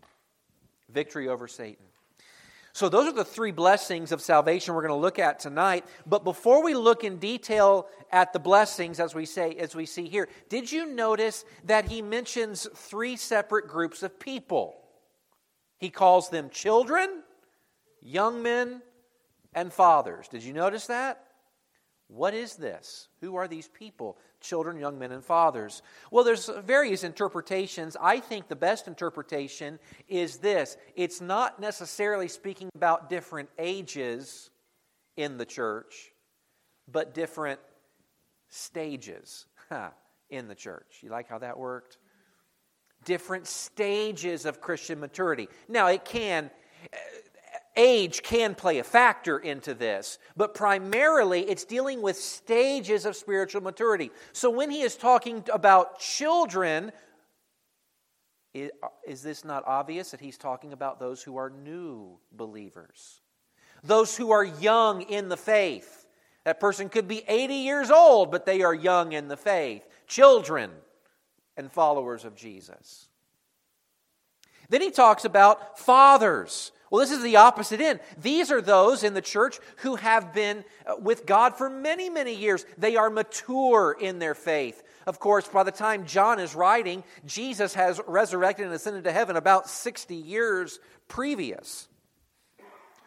victory 0.90 1.28
over 1.28 1.48
Satan. 1.48 1.86
So, 2.76 2.90
those 2.90 3.08
are 3.08 3.14
the 3.14 3.24
three 3.24 3.52
blessings 3.52 4.12
of 4.12 4.22
salvation 4.22 4.74
we're 4.74 4.82
going 4.82 4.90
to 4.90 5.00
look 5.00 5.18
at 5.18 5.40
tonight. 5.40 5.86
But 6.06 6.26
before 6.26 6.62
we 6.62 6.74
look 6.74 7.06
in 7.06 7.20
detail 7.20 7.88
at 8.12 8.34
the 8.34 8.40
blessings, 8.40 9.00
as 9.00 9.16
we 9.16 9.26
say, 9.26 9.56
as 9.56 9.74
we 9.74 9.86
see 9.86 10.10
here, 10.10 10.28
did 10.50 10.70
you 10.70 10.86
notice 10.86 11.46
that 11.64 11.88
he 11.88 12.02
mentions 12.02 12.68
three 12.76 13.16
separate 13.16 13.70
groups 13.70 14.04
of 14.04 14.20
people? 14.20 14.76
He 15.78 15.90
calls 15.90 16.30
them 16.30 16.50
children, 16.50 17.24
young 18.02 18.44
men, 18.44 18.82
and 19.54 19.72
fathers. 19.72 20.28
Did 20.28 20.44
you 20.44 20.52
notice 20.52 20.88
that? 20.88 21.24
What 22.10 22.34
is 22.34 22.56
this? 22.58 23.08
Who 23.22 23.38
are 23.38 23.48
these 23.48 23.70
people? 23.70 24.18
Children, 24.42 24.80
young 24.80 25.00
men, 25.00 25.12
and 25.12 25.24
fathers. 25.24 25.82
Well, 26.12 26.24
there's 26.24 26.50
various 26.64 27.04
interpretations. 27.04 27.98
I 28.00 28.20
think 28.20 28.48
the 28.48 28.56
best 28.56 28.88
interpretation 28.88 29.80
is 30.08 30.38
this 30.38 30.78
it's 30.96 31.22
not 31.22 31.60
necessarily 31.60 32.28
speaking 32.28 32.70
about 32.76 33.10
different 33.10 33.50
ages 33.58 34.50
in 35.18 35.38
the 35.38 35.46
church, 35.46 36.12
but 36.92 37.14
different 37.14 37.60
stages 38.50 39.46
in 40.30 40.48
the 40.48 40.56
church. 40.56 41.00
You 41.02 41.10
like 41.10 41.28
how 41.28 41.40
that 41.40 41.58
worked? 41.58 41.98
Different 43.04 43.48
stages 43.48 44.46
of 44.46 44.62
Christian 44.62 45.00
maturity. 45.00 45.48
Now, 45.68 45.88
it 45.88 46.06
can 46.06 46.50
age 47.76 48.24
can 48.24 48.56
play 48.56 48.80
a 48.80 48.84
factor 48.84 49.38
into 49.38 49.74
this, 49.74 50.18
but 50.36 50.54
primarily 50.54 51.42
it's 51.42 51.66
dealing 51.66 52.02
with 52.02 52.18
stages 52.18 53.06
of 53.06 53.16
spiritual 53.16 53.62
maturity. 53.62 54.12
So 54.34 54.50
when 54.50 54.70
he 54.70 54.82
is 54.82 54.96
talking 54.96 55.44
about 55.54 56.00
children, 56.00 56.92
is 58.54 59.22
this 59.22 59.44
not 59.44 59.64
obvious 59.68 60.12
that 60.12 60.22
he's 60.22 60.38
talking 60.38 60.74
about 60.74 61.00
those 61.00 61.22
who 61.22 61.38
are 61.38 61.50
new 61.50 62.18
believers? 62.32 63.22
Those 63.84 64.16
who 64.16 64.32
are 64.32 64.44
young 64.44 65.02
in 65.02 65.30
the 65.30 65.38
faith. 65.38 66.08
That 66.46 66.60
person 66.60 66.90
could 66.90 67.08
be 67.08 67.24
80 67.28 67.54
years 67.56 67.92
old, 67.92 68.32
but 68.32 68.46
they 68.46 68.62
are 68.62 68.74
young 68.74 69.12
in 69.12 69.28
the 69.28 69.38
faith. 69.38 69.86
Children 70.08 70.72
and 71.58 71.72
followers 71.72 72.24
of 72.24 72.36
Jesus. 72.36 73.10
Then 74.70 74.82
he 74.82 74.92
talks 74.92 75.26
about 75.26 75.78
fathers. 75.78 76.72
Well, 76.96 77.06
this 77.06 77.12
is 77.12 77.24
the 77.24 77.36
opposite 77.36 77.82
end. 77.82 78.00
These 78.22 78.52
are 78.52 78.62
those 78.62 79.04
in 79.04 79.16
the 79.16 79.22
church 79.22 79.60
who 79.80 79.98
have 79.98 80.34
been 80.34 80.64
uh, 80.88 80.94
with 80.98 81.26
God 81.26 81.58
for 81.58 81.70
many, 81.70 82.10
many 82.10 82.34
years. 82.34 82.66
They 82.78 82.96
are 82.96 83.10
mature 83.10 83.98
in 84.00 84.20
their 84.20 84.34
faith. 84.34 84.82
Of 85.06 85.20
course, 85.20 85.46
by 85.46 85.64
the 85.64 85.74
time 85.74 86.06
John 86.06 86.40
is 86.40 86.56
writing, 86.56 87.04
Jesus 87.26 87.74
has 87.74 88.00
resurrected 88.08 88.68
and 88.68 88.74
ascended 88.74 89.04
to 89.04 89.12
heaven 89.12 89.36
about 89.36 89.70
60 89.70 90.16
years 90.16 90.80
previous. 91.10 91.90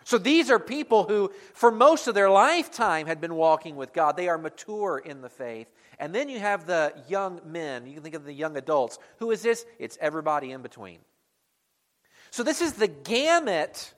So 0.04 0.18
these 0.18 0.50
are 0.50 0.59
people 0.59 1.04
who, 1.04 1.33
for 1.54 1.71
most 1.71 2.09
of 2.09 2.14
their 2.14 2.28
lifetime, 2.28 3.07
had 3.07 3.23
been 3.23 3.37
walking 3.37 3.75
with 3.75 3.95
God. 3.95 4.18
They 4.18 4.28
are 4.28 4.37
mature 4.37 4.99
in 4.99 5.23
the 5.23 5.30
faith. 5.30 5.73
And 5.99 6.14
then 6.14 6.28
you 6.28 6.40
have 6.40 6.66
the 6.66 6.92
young 7.09 7.40
men. 7.42 7.87
You 7.87 7.95
can 7.95 8.02
think 8.02 8.16
of 8.16 8.26
the 8.26 8.35
young 8.35 8.59
adults. 8.59 8.99
Who 9.21 9.30
is 9.30 9.40
this? 9.40 9.64
It's 9.78 9.97
everybody 9.99 10.50
in 10.50 10.61
between. 10.61 10.99
So, 12.30 12.42
this 12.42 12.61
is 12.61 12.75
the 12.75 12.88
gamut 12.88 13.94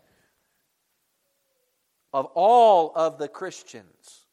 of 2.12 2.26
all 2.34 2.92
of 2.94 3.18
the 3.18 3.28
Christians. 3.28 4.26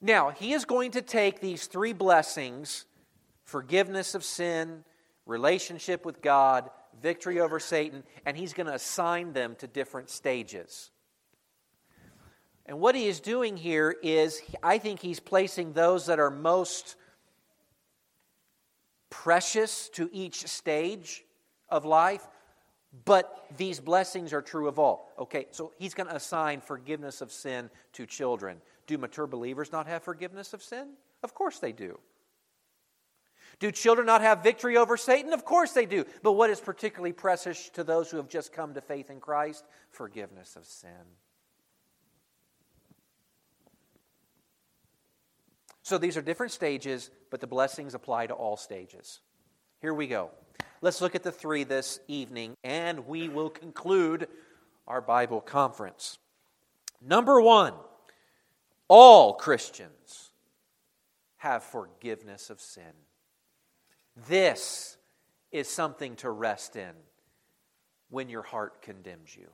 Now, 0.00 0.30
he 0.30 0.52
is 0.52 0.64
going 0.64 0.92
to 0.92 1.02
take 1.02 1.40
these 1.40 1.66
three 1.66 1.92
blessings 1.92 2.84
forgiveness 3.44 4.14
of 4.16 4.24
sin, 4.24 4.82
relationship 5.24 6.04
with 6.04 6.20
God, 6.20 6.68
victory 7.00 7.40
over 7.40 7.60
Satan, 7.60 8.02
and 8.24 8.36
he's 8.36 8.52
going 8.52 8.66
to 8.66 8.74
assign 8.74 9.32
them 9.32 9.54
to 9.58 9.68
different 9.68 10.10
stages. 10.10 10.90
And 12.66 12.80
what 12.80 12.96
he 12.96 13.06
is 13.06 13.20
doing 13.20 13.56
here 13.56 13.94
is, 14.02 14.42
I 14.62 14.78
think 14.78 14.98
he's 15.00 15.20
placing 15.20 15.72
those 15.72 16.06
that 16.06 16.18
are 16.18 16.30
most 16.30 16.96
precious 19.10 19.88
to 19.90 20.10
each 20.12 20.46
stage 20.48 21.24
of 21.68 21.84
life, 21.84 22.26
but 23.04 23.46
these 23.56 23.80
blessings 23.80 24.32
are 24.32 24.42
true 24.42 24.68
of 24.68 24.78
all. 24.78 25.12
Okay, 25.18 25.46
so 25.50 25.72
he's 25.78 25.94
going 25.94 26.08
to 26.08 26.16
assign 26.16 26.60
forgiveness 26.60 27.20
of 27.20 27.30
sin 27.32 27.70
to 27.94 28.06
children. 28.06 28.60
Do 28.86 28.98
mature 28.98 29.26
believers 29.26 29.72
not 29.72 29.86
have 29.86 30.02
forgiveness 30.02 30.52
of 30.54 30.62
sin? 30.62 30.90
Of 31.22 31.34
course 31.34 31.58
they 31.58 31.72
do. 31.72 31.98
Do 33.58 33.70
children 33.70 34.06
not 34.06 34.20
have 34.20 34.42
victory 34.42 34.76
over 34.76 34.96
Satan? 34.96 35.32
Of 35.32 35.44
course 35.44 35.72
they 35.72 35.86
do. 35.86 36.04
But 36.22 36.32
what 36.32 36.50
is 36.50 36.60
particularly 36.60 37.12
precious 37.12 37.70
to 37.70 37.84
those 37.84 38.10
who 38.10 38.18
have 38.18 38.28
just 38.28 38.52
come 38.52 38.74
to 38.74 38.80
faith 38.80 39.10
in 39.10 39.20
Christ? 39.20 39.64
Forgiveness 39.90 40.56
of 40.56 40.66
sin. 40.66 40.90
So 45.82 45.98
these 45.98 46.16
are 46.16 46.22
different 46.22 46.52
stages, 46.52 47.10
but 47.30 47.40
the 47.40 47.46
blessings 47.46 47.94
apply 47.94 48.26
to 48.26 48.34
all 48.34 48.56
stages. 48.56 49.20
Here 49.80 49.94
we 49.94 50.06
go. 50.06 50.30
Let's 50.82 51.00
look 51.00 51.14
at 51.14 51.22
the 51.22 51.32
three 51.32 51.64
this 51.64 52.00
evening, 52.06 52.54
and 52.62 53.06
we 53.06 53.28
will 53.28 53.48
conclude 53.48 54.28
our 54.86 55.00
Bible 55.00 55.40
conference. 55.40 56.18
Number 57.00 57.40
one, 57.40 57.72
all 58.88 59.34
Christians 59.34 60.30
have 61.38 61.62
forgiveness 61.62 62.50
of 62.50 62.60
sin. 62.60 62.92
This 64.28 64.98
is 65.50 65.66
something 65.66 66.14
to 66.16 66.30
rest 66.30 66.76
in 66.76 66.92
when 68.10 68.28
your 68.28 68.42
heart 68.42 68.82
condemns 68.82 69.34
you. 69.34 69.48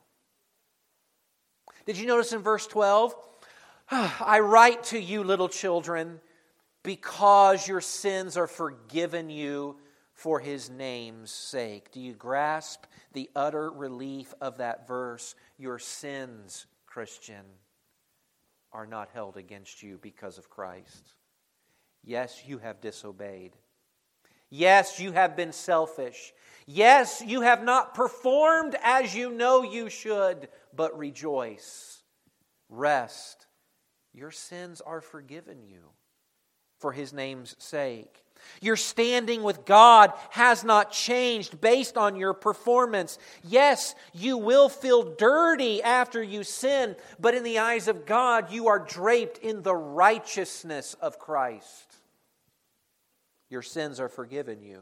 Did 1.86 1.98
you 1.98 2.06
notice 2.06 2.32
in 2.32 2.40
verse 2.40 2.66
12? 2.66 3.14
I 3.90 4.40
write 4.40 4.84
to 4.84 4.98
you, 4.98 5.22
little 5.22 5.48
children, 5.48 6.20
because 6.82 7.68
your 7.68 7.80
sins 7.80 8.36
are 8.36 8.48
forgiven 8.48 9.30
you 9.30 9.76
for 10.22 10.38
his 10.38 10.70
name's 10.70 11.32
sake. 11.32 11.90
Do 11.90 12.00
you 12.00 12.12
grasp 12.12 12.84
the 13.12 13.28
utter 13.34 13.68
relief 13.72 14.32
of 14.40 14.58
that 14.58 14.86
verse? 14.86 15.34
Your 15.58 15.80
sins, 15.80 16.66
Christian, 16.86 17.44
are 18.72 18.86
not 18.86 19.08
held 19.12 19.36
against 19.36 19.82
you 19.82 19.98
because 20.00 20.38
of 20.38 20.48
Christ. 20.48 21.14
Yes, 22.04 22.44
you 22.46 22.58
have 22.58 22.80
disobeyed. 22.80 23.56
Yes, 24.48 25.00
you 25.00 25.10
have 25.10 25.34
been 25.34 25.50
selfish. 25.50 26.32
Yes, 26.66 27.20
you 27.26 27.40
have 27.40 27.64
not 27.64 27.92
performed 27.92 28.76
as 28.80 29.16
you 29.16 29.32
know 29.32 29.64
you 29.64 29.90
should, 29.90 30.46
but 30.72 30.96
rejoice. 30.96 32.00
Rest. 32.68 33.48
Your 34.12 34.30
sins 34.30 34.80
are 34.80 35.00
forgiven 35.00 35.64
you 35.64 35.90
for 36.78 36.92
his 36.92 37.12
name's 37.12 37.56
sake. 37.58 38.22
Your 38.60 38.76
standing 38.76 39.42
with 39.42 39.64
God 39.64 40.12
has 40.30 40.62
not 40.62 40.92
changed 40.92 41.60
based 41.60 41.96
on 41.96 42.16
your 42.16 42.32
performance. 42.32 43.18
Yes, 43.42 43.94
you 44.12 44.38
will 44.38 44.68
feel 44.68 45.02
dirty 45.02 45.82
after 45.82 46.22
you 46.22 46.44
sin, 46.44 46.96
but 47.18 47.34
in 47.34 47.42
the 47.42 47.58
eyes 47.58 47.88
of 47.88 48.06
God, 48.06 48.52
you 48.52 48.68
are 48.68 48.78
draped 48.78 49.38
in 49.38 49.62
the 49.62 49.74
righteousness 49.74 50.94
of 51.00 51.18
Christ. 51.18 51.92
Your 53.50 53.62
sins 53.62 54.00
are 54.00 54.08
forgiven 54.08 54.62
you. 54.62 54.80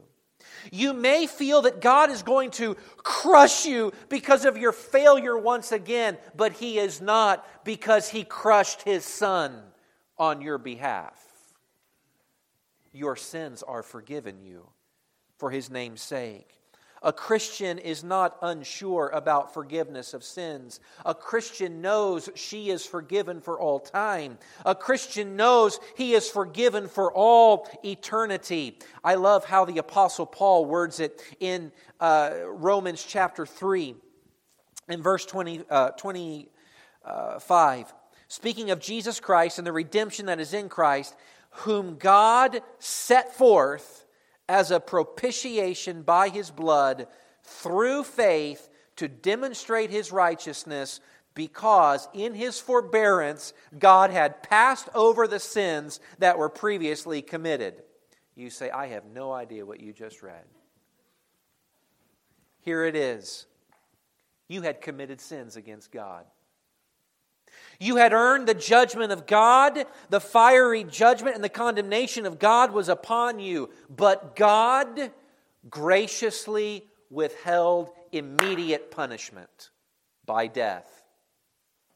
You 0.71 0.93
may 0.93 1.27
feel 1.27 1.63
that 1.63 1.81
God 1.81 2.09
is 2.09 2.23
going 2.23 2.51
to 2.51 2.75
crush 2.97 3.65
you 3.65 3.93
because 4.09 4.45
of 4.45 4.57
your 4.57 4.71
failure 4.71 5.37
once 5.37 5.71
again, 5.71 6.17
but 6.35 6.53
He 6.53 6.79
is 6.79 7.01
not 7.01 7.65
because 7.65 8.09
He 8.09 8.23
crushed 8.23 8.83
His 8.83 9.05
Son 9.05 9.61
on 10.17 10.41
your 10.41 10.57
behalf 10.57 11.20
your 12.91 13.15
sins 13.15 13.63
are 13.63 13.83
forgiven 13.83 14.41
you 14.41 14.67
for 15.37 15.49
his 15.49 15.69
name's 15.69 16.01
sake. 16.01 16.61
A 17.03 17.11
Christian 17.11 17.79
is 17.79 18.03
not 18.03 18.37
unsure 18.43 19.09
about 19.09 19.55
forgiveness 19.55 20.13
of 20.13 20.23
sins. 20.23 20.79
A 21.03 21.15
Christian 21.15 21.81
knows 21.81 22.29
she 22.35 22.69
is 22.69 22.85
forgiven 22.85 23.41
for 23.41 23.59
all 23.59 23.79
time. 23.79 24.37
A 24.67 24.75
Christian 24.75 25.35
knows 25.35 25.79
he 25.97 26.13
is 26.13 26.29
forgiven 26.29 26.87
for 26.87 27.11
all 27.11 27.67
eternity. 27.83 28.77
I 29.03 29.15
love 29.15 29.45
how 29.45 29.65
the 29.65 29.79
Apostle 29.79 30.27
Paul 30.27 30.65
words 30.65 30.99
it 30.99 31.19
in 31.39 31.71
uh, 31.99 32.33
Romans 32.45 33.03
chapter 33.03 33.47
3, 33.47 33.95
in 34.89 35.01
verse 35.01 35.25
20, 35.25 35.63
uh, 35.71 35.89
25. 35.91 37.93
Speaking 38.27 38.69
of 38.69 38.79
Jesus 38.79 39.19
Christ 39.19 39.57
and 39.57 39.65
the 39.65 39.73
redemption 39.73 40.27
that 40.27 40.39
is 40.39 40.53
in 40.53 40.69
Christ, 40.69 41.15
whom 41.51 41.97
God 41.97 42.61
set 42.79 43.35
forth 43.35 44.05
as 44.47 44.71
a 44.71 44.79
propitiation 44.79 46.01
by 46.01 46.29
his 46.29 46.51
blood 46.51 47.07
through 47.43 48.03
faith 48.03 48.69
to 48.97 49.07
demonstrate 49.07 49.89
his 49.89 50.11
righteousness 50.11 50.99
because 51.33 52.07
in 52.13 52.33
his 52.33 52.59
forbearance 52.59 53.53
God 53.77 54.11
had 54.11 54.43
passed 54.43 54.89
over 54.93 55.27
the 55.27 55.39
sins 55.39 55.99
that 56.19 56.37
were 56.37 56.49
previously 56.49 57.21
committed. 57.21 57.83
You 58.35 58.49
say, 58.49 58.69
I 58.69 58.87
have 58.87 59.05
no 59.05 59.31
idea 59.31 59.65
what 59.65 59.79
you 59.79 59.93
just 59.93 60.21
read. 60.21 60.43
Here 62.59 62.85
it 62.85 62.95
is. 62.95 63.45
You 64.47 64.61
had 64.61 64.81
committed 64.81 65.21
sins 65.21 65.55
against 65.55 65.91
God. 65.91 66.25
You 67.81 67.95
had 67.95 68.13
earned 68.13 68.47
the 68.47 68.53
judgment 68.53 69.11
of 69.11 69.25
God. 69.25 69.85
The 70.11 70.21
fiery 70.21 70.83
judgment 70.83 71.33
and 71.33 71.43
the 71.43 71.49
condemnation 71.49 72.27
of 72.27 72.37
God 72.37 72.71
was 72.73 72.89
upon 72.89 73.39
you. 73.39 73.71
But 73.89 74.35
God 74.35 75.11
graciously 75.67 76.85
withheld 77.09 77.89
immediate 78.11 78.91
punishment 78.91 79.71
by 80.27 80.45
death 80.45 80.85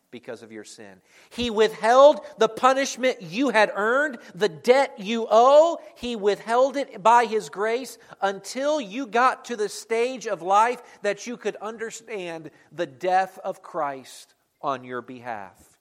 because 0.09 0.41
of 0.41 0.51
your 0.51 0.63
sin. 0.63 1.01
He 1.29 1.51
withheld 1.51 2.21
the 2.39 2.49
punishment 2.49 3.21
you 3.21 3.49
had 3.49 3.71
earned, 3.75 4.17
the 4.33 4.49
debt 4.49 4.95
you 4.97 5.27
owe. 5.29 5.77
He 5.93 6.15
withheld 6.15 6.77
it 6.77 7.03
by 7.03 7.25
His 7.25 7.49
grace 7.49 7.99
until 8.23 8.81
you 8.81 9.05
got 9.05 9.45
to 9.45 9.55
the 9.55 9.69
stage 9.69 10.25
of 10.25 10.41
life 10.41 10.81
that 11.03 11.27
you 11.27 11.37
could 11.37 11.57
understand 11.57 12.49
the 12.71 12.87
death 12.87 13.37
of 13.43 13.61
Christ 13.61 14.33
on 14.63 14.83
your 14.83 15.03
behalf 15.03 15.74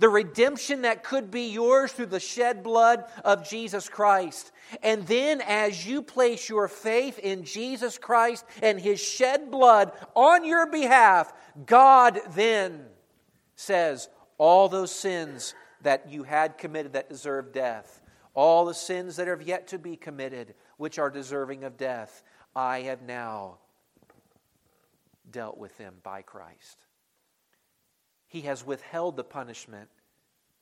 the 0.00 0.08
redemption 0.08 0.82
that 0.82 1.04
could 1.04 1.30
be 1.30 1.48
yours 1.50 1.92
through 1.92 2.06
the 2.06 2.18
shed 2.18 2.62
blood 2.62 3.04
of 3.22 3.48
Jesus 3.48 3.88
Christ. 3.88 4.50
And 4.82 5.06
then, 5.06 5.42
as 5.42 5.86
you 5.86 6.00
place 6.02 6.48
your 6.48 6.68
faith 6.68 7.18
in 7.18 7.44
Jesus 7.44 7.98
Christ 7.98 8.46
and 8.62 8.80
his 8.80 8.98
shed 8.98 9.50
blood 9.50 9.92
on 10.16 10.44
your 10.44 10.66
behalf, 10.66 11.32
God 11.66 12.18
then 12.30 12.86
says, 13.54 14.08
All 14.38 14.70
those 14.70 14.90
sins 14.90 15.54
that 15.82 16.10
you 16.10 16.22
had 16.22 16.56
committed 16.56 16.94
that 16.94 17.10
deserve 17.10 17.52
death, 17.52 18.00
all 18.32 18.64
the 18.64 18.74
sins 18.74 19.16
that 19.16 19.28
have 19.28 19.42
yet 19.42 19.68
to 19.68 19.78
be 19.78 19.96
committed, 19.96 20.54
which 20.78 20.98
are 20.98 21.10
deserving 21.10 21.64
of 21.64 21.76
death, 21.76 22.22
I 22.56 22.80
have 22.82 23.02
now 23.02 23.58
dealt 25.30 25.58
with 25.58 25.76
them 25.76 25.96
by 26.02 26.22
Christ. 26.22 26.78
He 28.30 28.42
has 28.42 28.64
withheld 28.64 29.16
the 29.16 29.24
punishment 29.24 29.90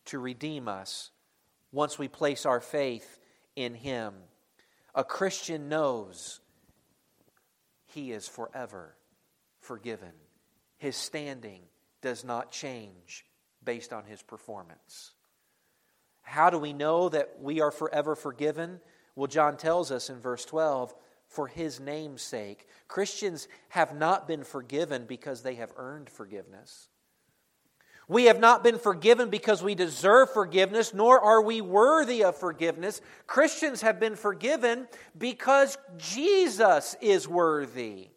to 0.06 0.18
redeem 0.18 0.66
us 0.66 1.12
once 1.70 2.00
we 2.00 2.08
place 2.08 2.44
our 2.44 2.60
faith 2.60 3.20
in 3.54 3.74
Him. 3.74 4.14
A 4.96 5.04
Christian 5.04 5.68
knows 5.68 6.40
he 7.88 8.12
is 8.12 8.28
forever 8.28 8.94
forgiven. 9.60 10.12
His 10.76 10.96
standing 10.96 11.62
does 12.00 12.24
not 12.24 12.52
change 12.52 13.24
based 13.64 13.92
on 13.92 14.04
his 14.04 14.22
performance. 14.22 15.14
How 16.22 16.50
do 16.50 16.58
we 16.58 16.72
know 16.72 17.08
that 17.08 17.40
we 17.40 17.60
are 17.60 17.70
forever 17.70 18.14
forgiven? 18.14 18.80
Well, 19.16 19.26
John 19.26 19.56
tells 19.56 19.90
us 19.90 20.10
in 20.10 20.20
verse 20.20 20.44
12, 20.44 20.94
for 21.26 21.48
his 21.48 21.80
name's 21.80 22.22
sake. 22.22 22.66
Christians 22.86 23.48
have 23.70 23.96
not 23.96 24.28
been 24.28 24.44
forgiven 24.44 25.06
because 25.06 25.42
they 25.42 25.56
have 25.56 25.72
earned 25.76 26.10
forgiveness. 26.10 26.88
We 28.08 28.24
have 28.24 28.40
not 28.40 28.64
been 28.64 28.78
forgiven 28.78 29.28
because 29.28 29.62
we 29.62 29.74
deserve 29.74 30.32
forgiveness, 30.32 30.94
nor 30.94 31.20
are 31.20 31.42
we 31.42 31.60
worthy 31.60 32.24
of 32.24 32.36
forgiveness. 32.36 33.02
Christians 33.26 33.82
have 33.82 34.00
been 34.00 34.16
forgiven 34.16 34.88
because 35.18 35.76
Jesus 35.98 36.96
is 37.02 37.28
worthy. 37.28 38.08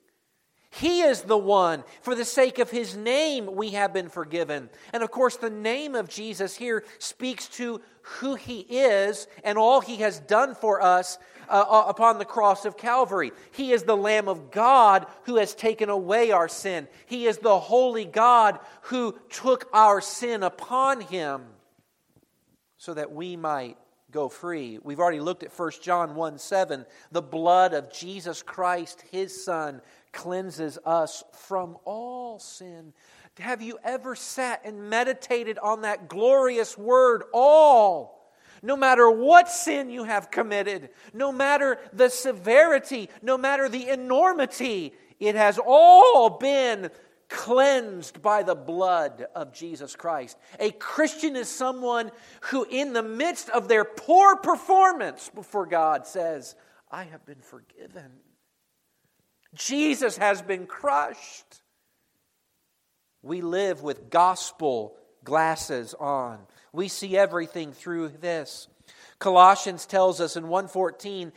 He 0.70 1.02
is 1.02 1.24
the 1.24 1.38
one. 1.38 1.84
For 2.02 2.16
the 2.16 2.24
sake 2.24 2.58
of 2.58 2.72
his 2.72 2.96
name, 2.96 3.54
we 3.54 3.72
have 3.72 3.92
been 3.92 4.08
forgiven. 4.08 4.70
And 4.94 5.04
of 5.04 5.12
course, 5.12 5.36
the 5.36 5.50
name 5.50 5.96
of 5.96 6.08
Jesus 6.08 6.56
here 6.56 6.86
speaks 6.98 7.50
to 7.50 7.82
who 8.04 8.36
he 8.36 8.62
is 8.62 9.28
and 9.44 9.58
all 9.58 9.82
he 9.82 9.98
has 9.98 10.20
done 10.22 10.56
for 10.56 10.82
us 10.82 11.20
uh, 11.52 11.66
uh, 11.70 11.86
upon 11.90 12.18
the 12.18 12.26
cross 12.26 12.66
of 12.66 12.78
Calvary. 12.78 13.32
He 13.52 13.74
is 13.74 13.84
the 13.84 13.98
Lamb 13.98 14.30
of 14.30 14.52
God 14.52 15.06
who 15.24 15.36
has 15.36 15.54
taken 15.54 15.90
away 15.90 16.32
our 16.32 16.48
sin. 16.48 16.88
He 17.06 17.28
is 17.28 17.38
the 17.38 17.60
holy 17.60 18.06
God 18.06 18.60
who 18.84 19.16
took 19.30 19.68
our 19.74 20.00
sin 20.00 20.44
upon 20.44 21.02
him 21.02 21.44
so 22.78 22.94
that 22.94 23.12
we 23.12 23.36
might 23.36 23.78
go 24.12 24.30
free. 24.30 24.80
We've 24.82 25.00
already 25.00 25.20
looked 25.20 25.44
at 25.44 25.58
1 25.58 25.72
John 25.82 26.16
1 26.16 26.38
7. 26.38 26.86
The 27.12 27.22
blood 27.22 27.74
of 27.74 27.92
Jesus 27.92 28.42
Christ, 28.42 29.04
his 29.12 29.44
Son, 29.44 29.82
cleanses 30.14 30.78
us 30.86 31.24
from 31.34 31.78
all 31.86 32.40
sin. 32.40 32.94
Have 33.40 33.62
you 33.62 33.78
ever 33.84 34.16
sat 34.16 34.62
and 34.66 34.90
meditated 34.90 35.58
on 35.58 35.82
that 35.82 36.08
glorious 36.08 36.78
word, 36.78 37.24
all? 37.34 38.21
No 38.62 38.78
matter 38.78 39.10
what 39.10 39.50
sin 39.50 39.90
you 39.90 40.04
have 40.04 40.30
committed, 40.30 40.90
no 41.14 41.32
matter 41.32 41.80
the 41.94 42.10
severity, 42.10 43.10
no 43.22 43.38
matter 43.38 43.68
the 43.68 43.90
enormity, 43.90 44.94
it 45.20 45.36
has 45.36 45.60
all 45.66 46.30
been 46.30 46.92
cleansed 47.28 48.22
by 48.22 48.44
the 48.44 48.56
blood 48.56 49.26
of 49.34 49.54
Jesus 49.54 49.96
Christ. 49.96 50.38
A 50.60 50.72
Christian 50.72 51.36
is 51.36 51.50
someone 51.50 52.12
who, 52.42 52.66
in 52.70 52.94
the 52.94 53.02
midst 53.02 53.50
of 53.50 53.68
their 53.68 53.86
poor 53.86 54.36
performance 54.36 55.32
before 55.34 55.66
God, 55.66 56.06
says, 56.06 56.56
I 56.92 57.06
have 57.06 57.26
been 57.26 57.42
forgiven. 57.42 58.12
Jesus 59.56 60.18
has 60.18 60.42
been 60.42 60.68
crushed. 60.68 61.62
We 63.22 63.42
live 63.42 63.82
with 63.82 64.10
gospel 64.10 64.98
glasses 65.24 65.94
on. 65.94 66.40
We 66.74 66.88
see 66.88 67.18
everything 67.18 67.74
through 67.74 68.10
this. 68.10 68.68
Colossians 69.20 69.86
tells 69.86 70.20
us 70.20 70.36
in 70.36 70.46
1:14, 70.48 71.32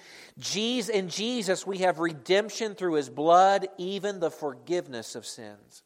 in 0.89 1.09
Jesus 1.09 1.67
we 1.67 1.79
have 1.79 1.99
redemption 1.99 2.75
through 2.75 2.95
his 2.95 3.11
blood, 3.11 3.69
even 3.77 4.21
the 4.21 4.31
forgiveness 4.31 5.15
of 5.15 5.27
sins. 5.27 5.83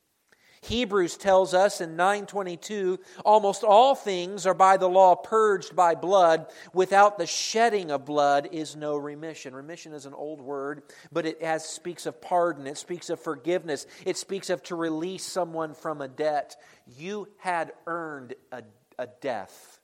Hebrews 0.61 1.16
tells 1.16 1.54
us 1.54 1.80
in 1.80 1.96
922 1.96 2.98
almost 3.24 3.62
all 3.62 3.94
things 3.94 4.46
are 4.46 4.54
by 4.54 4.76
the 4.76 4.88
law 4.88 5.14
purged 5.14 5.76
by 5.76 5.94
blood. 5.94 6.46
Without 6.72 7.16
the 7.16 7.26
shedding 7.26 7.90
of 7.90 8.04
blood 8.04 8.48
is 8.52 8.74
no 8.74 8.96
remission. 8.96 9.54
Remission 9.54 9.92
is 9.92 10.04
an 10.04 10.14
old 10.14 10.40
word, 10.40 10.82
but 11.12 11.26
it 11.26 11.40
speaks 11.62 12.06
of 12.06 12.20
pardon, 12.20 12.66
it 12.66 12.76
speaks 12.76 13.08
of 13.08 13.20
forgiveness, 13.20 13.87
it 14.04 14.16
speaks 14.16 14.50
of 14.50 14.62
to 14.64 14.74
release 14.74 15.24
someone 15.24 15.74
from 15.74 16.00
a 16.00 16.08
debt. 16.08 16.56
You 16.96 17.28
had 17.38 17.72
earned 17.87 18.34
a, 18.50 18.62
a 18.98 19.06
death. 19.20 19.80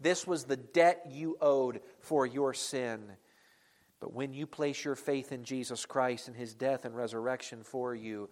This 0.00 0.26
was 0.26 0.44
the 0.44 0.56
debt 0.56 1.06
you 1.10 1.36
owed 1.40 1.80
for 2.00 2.26
your 2.26 2.54
sin. 2.54 3.00
But 4.00 4.12
when 4.12 4.32
you 4.32 4.46
place 4.46 4.84
your 4.84 4.94
faith 4.94 5.32
in 5.32 5.44
Jesus 5.44 5.86
Christ 5.86 6.28
and 6.28 6.36
his 6.36 6.54
death 6.54 6.84
and 6.84 6.94
resurrection 6.94 7.62
for 7.62 7.94
you, 7.94 8.28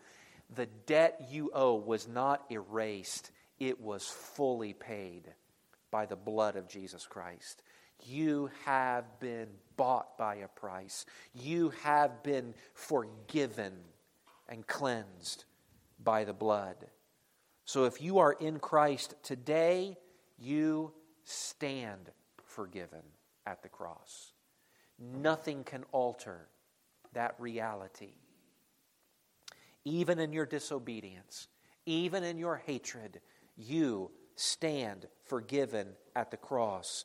the 0.55 0.67
debt 0.87 1.29
you 1.31 1.51
owe 1.55 1.75
was 1.75 2.07
not 2.07 2.45
erased, 2.51 3.31
it 3.59 3.81
was 3.81 4.05
fully 4.07 4.75
paid 4.75 5.33
by 5.91 6.07
the 6.07 6.17
blood 6.17 6.57
of 6.57 6.69
Jesus 6.69 7.07
Christ. 7.07 7.63
You 8.05 8.51
have 8.67 9.05
been 9.21 9.49
bought 9.77 10.19
by 10.19 10.37
a 10.37 10.49
price. 10.49 11.07
You 11.33 11.71
have 11.83 12.23
been 12.23 12.55
forgiven 12.75 13.73
and 14.49 14.67
cleansed 14.67 15.45
by 16.03 16.25
the 16.25 16.35
blood. 16.35 16.77
So 17.65 17.85
if 17.85 18.03
you 18.03 18.19
are 18.19 18.33
in 18.33 18.59
Christ 18.59 19.15
today, 19.23 19.97
you 20.45 20.93
stand 21.25 22.11
forgiven 22.45 23.03
at 23.47 23.63
the 23.63 23.69
cross. 23.69 24.33
Nothing 24.99 25.65
can 25.65 25.85
alter 25.93 26.49
that 27.15 27.35
reality. 27.39 28.13
Even 29.85 30.19
in 30.19 30.33
your 30.33 30.47
disobedience, 30.47 31.49
even 31.87 32.23
in 32.23 32.39
your 32.39 32.63
hatred, 32.67 33.21
you 33.57 34.11
stand 34.37 35.07
forgiven 35.25 35.89
at 36.15 36.31
the 36.31 36.37
cross. 36.37 37.05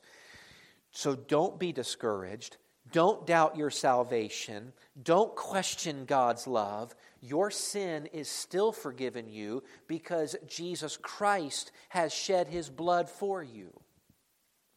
So 0.90 1.14
don't 1.14 1.58
be 1.58 1.72
discouraged. 1.72 2.56
Don't 2.92 3.26
doubt 3.26 3.56
your 3.56 3.70
salvation. 3.70 4.72
Don't 5.00 5.34
question 5.36 6.04
God's 6.04 6.46
love. 6.46 6.94
Your 7.20 7.50
sin 7.50 8.06
is 8.06 8.28
still 8.28 8.72
forgiven 8.72 9.28
you 9.28 9.62
because 9.86 10.36
Jesus 10.46 10.96
Christ 10.96 11.70
has 11.90 12.12
shed 12.12 12.48
his 12.48 12.70
blood 12.70 13.08
for 13.10 13.42
you. 13.42 13.78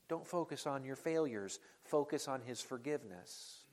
Don't 0.10 0.28
focus 0.28 0.68
on 0.68 0.84
your 0.84 0.98
failures, 0.98 1.60
focus 1.86 2.28
on 2.28 2.42
his 2.42 2.62
forgiveness. 2.62 3.64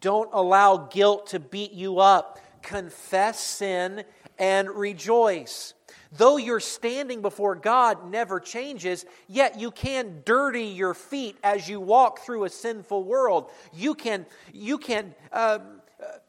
Don't 0.00 0.28
allow 0.32 0.76
guilt 0.76 1.28
to 1.28 1.40
beat 1.40 1.72
you 1.72 2.00
up. 2.00 2.40
Confess 2.62 3.38
sin 3.38 4.04
and 4.38 4.68
rejoice. 4.68 5.74
Though 6.12 6.36
your 6.36 6.60
standing 6.60 7.22
before 7.22 7.54
God 7.54 8.10
never 8.10 8.40
changes, 8.40 9.04
yet 9.28 9.58
you 9.58 9.70
can 9.70 10.22
dirty 10.24 10.64
your 10.64 10.94
feet 10.94 11.36
as 11.42 11.68
you 11.68 11.80
walk 11.80 12.20
through 12.20 12.44
a 12.44 12.50
sinful 12.50 13.04
world. 13.04 13.50
You 13.72 13.94
can, 13.94 14.26
you 14.52 14.78
can 14.78 15.14
uh, 15.32 15.58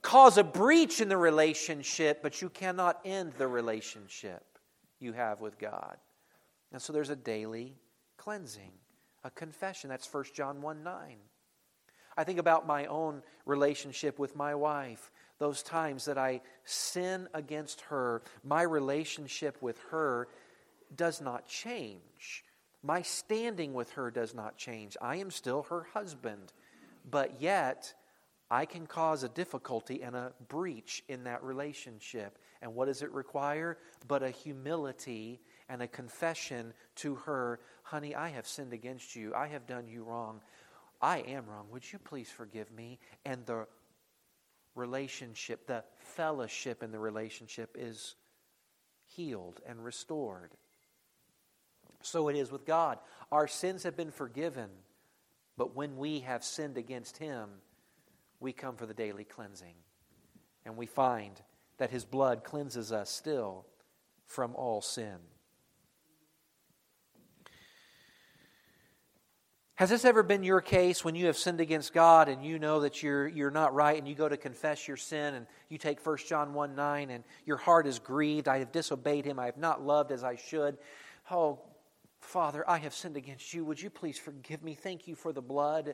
cause 0.02 0.38
a 0.38 0.44
breach 0.44 1.02
in 1.02 1.10
the 1.10 1.18
relationship, 1.18 2.22
but 2.22 2.42
you 2.42 2.50
cannot 2.50 3.00
end 3.06 3.34
the 3.38 3.48
relationship 3.48 4.44
you 5.00 5.14
have 5.14 5.42
with 5.42 5.60
God. 5.60 5.98
And 6.72 6.82
so 6.82 6.94
there's 6.94 7.10
a 7.10 7.16
daily 7.16 7.76
cleansing, 8.18 8.72
a 9.24 9.30
confession. 9.30 9.90
That's 9.90 10.12
1 10.12 10.26
John 10.34 10.62
1 10.62 10.84
9. 10.84 11.16
I 12.20 12.24
think 12.24 12.40
about 12.40 12.66
my 12.66 12.86
own 12.86 13.22
relationship 13.46 14.18
with 14.18 14.36
my 14.36 14.56
wife 14.56 15.12
those 15.40 15.62
times 15.62 16.06
that 16.06 16.18
I 16.18 16.42
sin 16.66 17.28
against 17.34 17.82
her, 17.82 18.24
my 18.44 18.64
relationship 18.64 19.62
with 19.62 19.78
her 19.92 20.28
does 20.96 21.22
not 21.22 21.48
change. 21.48 22.44
My 22.82 23.02
standing 23.02 23.74
with 23.74 23.92
her 23.92 24.10
does 24.10 24.34
not 24.34 24.58
change. 24.58 24.98
I 25.02 25.18
am 25.18 25.30
still 25.30 25.64
her 25.64 25.88
husband. 25.94 26.54
But 27.10 27.42
yet, 27.42 27.94
I 28.50 28.66
can 28.66 28.88
cause 28.88 29.24
a 29.24 29.30
difficulty 29.30 30.02
and 30.02 30.16
a 30.16 30.32
breach 30.48 31.04
in 31.10 31.26
that 31.26 31.44
relationship. 31.44 32.38
And 32.62 32.76
what 32.76 32.86
does 32.86 33.02
it 33.02 33.12
require? 33.12 33.78
But 34.08 34.24
a 34.24 34.30
humility 34.30 35.42
and 35.68 35.82
a 35.82 35.88
confession 35.88 36.74
to 36.96 37.16
her 37.16 37.60
Honey, 37.88 38.16
I 38.16 38.28
have 38.28 38.46
sinned 38.46 38.74
against 38.74 39.16
you. 39.16 39.34
I 39.34 39.48
have 39.48 39.66
done 39.66 39.88
you 39.88 40.04
wrong. 40.04 40.42
I 41.02 41.20
am 41.20 41.46
wrong. 41.46 41.68
Would 41.72 41.90
you 41.90 42.00
please 42.00 42.30
forgive 42.30 42.70
me? 42.70 43.00
And 43.24 43.46
the 43.46 43.66
relationship, 44.76 45.68
the 45.68 45.86
fellowship 45.98 46.84
in 46.84 46.92
the 46.92 47.00
relationship 47.00 47.78
is 47.80 48.16
healed 49.06 49.62
and 49.66 49.82
restored. 49.86 50.52
So 52.02 52.28
it 52.28 52.36
is 52.36 52.52
with 52.52 52.66
God. 52.66 53.00
Our 53.32 53.48
sins 53.48 53.84
have 53.84 53.96
been 53.96 54.12
forgiven, 54.12 54.70
but 55.56 55.74
when 55.74 55.96
we 55.96 56.20
have 56.20 56.44
sinned 56.44 56.76
against 56.76 57.16
Him, 57.16 57.48
we 58.40 58.54
come 58.54 58.76
for 58.76 58.86
the 58.86 58.94
daily 58.94 59.24
cleansing. 59.24 59.76
And 60.66 60.78
we 60.78 60.86
find 60.86 61.42
that 61.78 61.92
His 61.92 62.06
blood 62.06 62.44
cleanses 62.44 62.92
us 62.92 63.10
still 63.10 63.66
from 64.26 64.56
all 64.56 64.82
sin. 64.82 65.18
Has 69.78 69.92
this 69.92 70.06
ever 70.06 70.24
been 70.24 70.44
your 70.44 70.60
case 70.60 71.06
when 71.06 71.14
you 71.14 71.28
have 71.28 71.38
sinned 71.38 71.62
against 71.62 71.94
God 71.94 72.30
and 72.30 72.44
you 72.44 72.58
know 72.58 72.80
that 72.80 73.04
you're, 73.04 73.28
you're 73.28 73.52
not 73.52 73.76
right 73.76 73.96
and 73.96 74.08
you 74.08 74.16
go 74.16 74.28
to 74.28 74.36
confess 74.36 74.88
your 74.88 74.98
sin 74.98 75.36
and 75.36 75.46
you 75.70 75.78
take 75.78 76.04
1 76.04 76.18
John 76.28 76.56
1 76.56 76.76
9 76.76 77.12
and 77.12 77.24
your 77.46 77.58
heart 77.58 77.86
is 77.86 78.00
grieved? 78.00 78.48
I 78.48 78.58
have 78.58 78.72
disobeyed 78.72 79.24
him. 79.24 79.38
I 79.38 79.46
have 79.46 79.58
not 79.58 79.86
loved 79.86 80.12
as 80.12 80.24
I 80.24 80.36
should. 80.36 80.80
Oh, 81.30 81.60
Father, 82.20 82.68
I 82.68 82.80
have 82.80 82.96
sinned 82.96 83.18
against 83.18 83.54
you. 83.54 83.66
Would 83.66 83.80
you 83.80 83.92
please 83.92 84.18
forgive 84.18 84.64
me? 84.64 84.74
Thank 84.74 85.08
you 85.08 85.14
for 85.14 85.32
the 85.32 85.44
blood. 85.44 85.94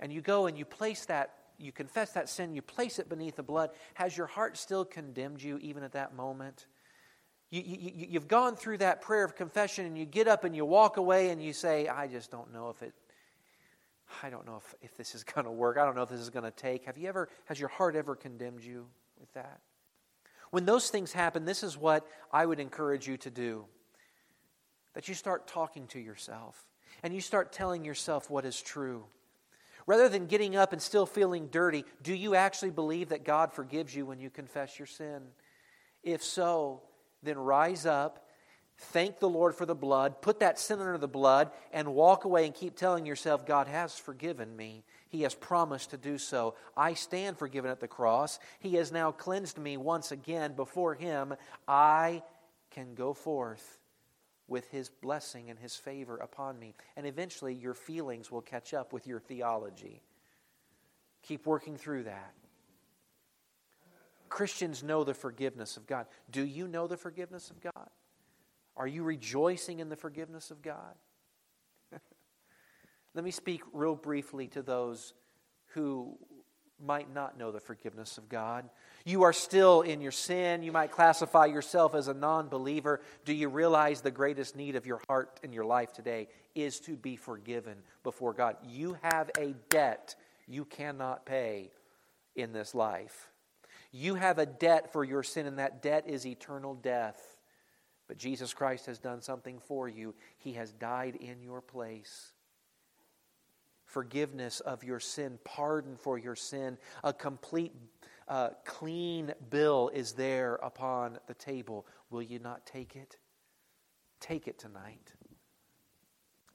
And 0.00 0.12
you 0.12 0.20
go 0.20 0.46
and 0.46 0.58
you 0.58 0.64
place 0.64 1.04
that, 1.04 1.30
you 1.60 1.72
confess 1.72 2.12
that 2.12 2.28
sin, 2.28 2.54
you 2.54 2.62
place 2.62 2.98
it 2.98 3.08
beneath 3.08 3.36
the 3.36 3.42
blood. 3.42 3.70
Has 3.94 4.16
your 4.16 4.26
heart 4.26 4.56
still 4.56 4.84
condemned 4.84 5.42
you 5.42 5.58
even 5.58 5.82
at 5.82 5.92
that 5.92 6.14
moment? 6.14 6.66
You, 7.50 7.62
you, 7.64 8.06
you've 8.10 8.28
gone 8.28 8.56
through 8.56 8.78
that 8.78 9.02
prayer 9.02 9.24
of 9.24 9.34
confession 9.34 9.84
and 9.84 9.98
you 9.98 10.04
get 10.04 10.28
up 10.28 10.44
and 10.44 10.54
you 10.54 10.64
walk 10.64 10.96
away 10.96 11.30
and 11.30 11.42
you 11.42 11.52
say, 11.52 11.88
I 11.88 12.06
just 12.06 12.30
don't 12.30 12.52
know 12.52 12.70
if 12.70 12.80
it, 12.82 12.94
I 14.22 14.30
don't 14.30 14.46
know 14.46 14.62
if, 14.64 14.74
if 14.82 14.96
this 14.96 15.14
is 15.14 15.24
going 15.34 15.44
to 15.44 15.50
work. 15.50 15.76
I 15.76 15.84
don't 15.84 15.96
know 15.96 16.02
if 16.02 16.08
this 16.08 16.20
is 16.20 16.30
going 16.30 16.44
to 16.44 16.50
take. 16.50 16.84
Have 16.84 16.96
you 16.96 17.08
ever, 17.08 17.28
has 17.46 17.58
your 17.58 17.68
heart 17.68 17.96
ever 17.96 18.14
condemned 18.14 18.64
you 18.64 18.86
with 19.18 19.32
that? 19.34 19.60
When 20.50 20.64
those 20.64 20.90
things 20.90 21.12
happen, 21.12 21.44
this 21.44 21.62
is 21.62 21.76
what 21.76 22.06
I 22.32 22.46
would 22.46 22.58
encourage 22.58 23.06
you 23.06 23.16
to 23.18 23.30
do 23.30 23.66
that 24.94 25.08
you 25.08 25.14
start 25.14 25.46
talking 25.46 25.86
to 25.88 26.00
yourself 26.00 26.66
and 27.02 27.14
you 27.14 27.20
start 27.20 27.52
telling 27.52 27.84
yourself 27.84 28.30
what 28.30 28.44
is 28.44 28.60
true. 28.60 29.04
Rather 29.90 30.08
than 30.08 30.26
getting 30.26 30.54
up 30.54 30.72
and 30.72 30.80
still 30.80 31.04
feeling 31.04 31.48
dirty, 31.48 31.84
do 32.00 32.14
you 32.14 32.36
actually 32.36 32.70
believe 32.70 33.08
that 33.08 33.24
God 33.24 33.52
forgives 33.52 33.92
you 33.92 34.06
when 34.06 34.20
you 34.20 34.30
confess 34.30 34.78
your 34.78 34.86
sin? 34.86 35.20
If 36.04 36.22
so, 36.22 36.82
then 37.24 37.36
rise 37.36 37.86
up, 37.86 38.28
thank 38.78 39.18
the 39.18 39.28
Lord 39.28 39.52
for 39.56 39.66
the 39.66 39.74
blood, 39.74 40.22
put 40.22 40.38
that 40.38 40.60
sin 40.60 40.78
under 40.78 40.96
the 40.96 41.08
blood, 41.08 41.50
and 41.72 41.92
walk 41.92 42.24
away 42.24 42.46
and 42.46 42.54
keep 42.54 42.76
telling 42.76 43.04
yourself, 43.04 43.44
God 43.44 43.66
has 43.66 43.98
forgiven 43.98 44.54
me. 44.54 44.84
He 45.08 45.22
has 45.22 45.34
promised 45.34 45.90
to 45.90 45.96
do 45.96 46.18
so. 46.18 46.54
I 46.76 46.94
stand 46.94 47.36
forgiven 47.36 47.68
at 47.68 47.80
the 47.80 47.88
cross. 47.88 48.38
He 48.60 48.76
has 48.76 48.92
now 48.92 49.10
cleansed 49.10 49.58
me 49.58 49.76
once 49.76 50.12
again 50.12 50.52
before 50.52 50.94
Him. 50.94 51.34
I 51.66 52.22
can 52.70 52.94
go 52.94 53.12
forth 53.12 53.79
with 54.50 54.68
His 54.68 54.90
blessing 54.90 55.48
and 55.48 55.58
His 55.58 55.76
favor 55.76 56.16
upon 56.18 56.58
me. 56.58 56.74
And 56.96 57.06
eventually, 57.06 57.54
your 57.54 57.72
feelings 57.72 58.30
will 58.30 58.42
catch 58.42 58.74
up 58.74 58.92
with 58.92 59.06
your 59.06 59.20
theology. 59.20 60.02
Keep 61.22 61.46
working 61.46 61.76
through 61.76 62.02
that. 62.02 62.34
Christians 64.28 64.82
know 64.82 65.04
the 65.04 65.14
forgiveness 65.14 65.76
of 65.76 65.86
God. 65.86 66.06
Do 66.30 66.44
you 66.44 66.68
know 66.68 66.86
the 66.86 66.96
forgiveness 66.96 67.50
of 67.50 67.60
God? 67.60 67.88
Are 68.76 68.86
you 68.86 69.02
rejoicing 69.02 69.80
in 69.80 69.88
the 69.88 69.96
forgiveness 69.96 70.50
of 70.50 70.62
God? 70.62 70.94
Let 73.14 73.24
me 73.24 73.30
speak 73.30 73.62
real 73.72 73.96
briefly 73.96 74.48
to 74.48 74.62
those 74.62 75.14
who 75.74 76.16
might 76.84 77.12
not 77.12 77.38
know 77.38 77.52
the 77.52 77.60
forgiveness 77.60 78.18
of 78.18 78.28
God. 78.28 78.68
You 79.04 79.22
are 79.22 79.32
still 79.32 79.80
in 79.82 80.00
your 80.00 80.12
sin. 80.12 80.62
You 80.62 80.72
might 80.72 80.90
classify 80.90 81.46
yourself 81.46 81.94
as 81.94 82.08
a 82.08 82.14
non 82.14 82.48
believer. 82.48 83.00
Do 83.24 83.32
you 83.32 83.48
realize 83.48 84.00
the 84.00 84.10
greatest 84.10 84.56
need 84.56 84.76
of 84.76 84.86
your 84.86 85.00
heart 85.08 85.40
and 85.42 85.54
your 85.54 85.64
life 85.64 85.92
today 85.92 86.28
is 86.54 86.80
to 86.80 86.96
be 86.96 87.16
forgiven 87.16 87.78
before 88.02 88.32
God? 88.32 88.56
You 88.66 88.96
have 89.02 89.30
a 89.38 89.54
debt 89.68 90.16
you 90.46 90.64
cannot 90.64 91.24
pay 91.24 91.70
in 92.34 92.52
this 92.52 92.74
life. 92.74 93.28
You 93.92 94.14
have 94.14 94.38
a 94.38 94.46
debt 94.46 94.92
for 94.92 95.04
your 95.04 95.22
sin, 95.22 95.46
and 95.46 95.58
that 95.58 95.82
debt 95.82 96.04
is 96.06 96.26
eternal 96.26 96.74
death. 96.74 97.36
But 98.06 98.18
Jesus 98.18 98.52
Christ 98.52 98.86
has 98.86 98.98
done 98.98 99.22
something 99.22 99.58
for 99.58 99.88
you. 99.88 100.14
He 100.38 100.54
has 100.54 100.72
died 100.72 101.16
in 101.16 101.42
your 101.42 101.60
place. 101.60 102.32
Forgiveness 103.90 104.60
of 104.60 104.84
your 104.84 105.00
sin, 105.00 105.38
pardon 105.44 105.96
for 105.96 106.18
your 106.18 106.36
sin, 106.36 106.78
a 107.04 107.12
complete, 107.12 107.74
uh, 108.28 108.50
clean 108.64 109.32
bill 109.50 109.90
is 109.92 110.12
there 110.12 110.54
upon 110.56 111.18
the 111.26 111.34
table. 111.34 111.86
Will 112.10 112.22
you 112.22 112.38
not 112.38 112.66
take 112.66 112.96
it? 112.96 113.16
Take 114.20 114.48
it 114.48 114.58
tonight 114.58 115.12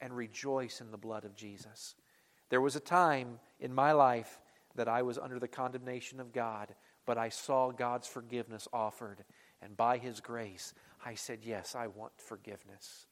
and 0.02 0.16
rejoice 0.16 0.82
in 0.82 0.92
the 0.92 0.98
blood 0.98 1.26
of 1.26 1.36
Jesus. 1.36 1.96
There 2.50 2.62
was 2.62 2.76
a 2.76 2.82
time 2.82 3.40
in 3.60 3.74
my 3.74 3.92
life 3.92 4.40
that 4.76 4.88
I 4.88 5.02
was 5.02 5.18
under 5.18 5.40
the 5.40 5.48
condemnation 5.48 6.20
of 6.20 6.34
God 6.34 6.74
but 7.06 7.18
I 7.18 7.30
saw 7.30 7.72
God's 7.72 8.08
forgiveness 8.08 8.68
offered. 8.74 9.24
And 9.62 9.78
by 9.78 9.98
His 9.98 10.20
grace, 10.20 10.74
I 11.06 11.16
said, 11.16 11.40
Yes, 11.44 11.76
I 11.76 11.88
want 11.88 12.14
forgiveness. 12.18 13.06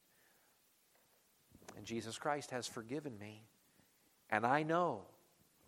And 1.77 1.85
Jesus 1.85 2.17
Christ 2.17 2.51
has 2.51 2.67
forgiven 2.67 3.17
me. 3.17 3.43
And 4.33 4.47
I 4.47 4.63
know 4.63 5.01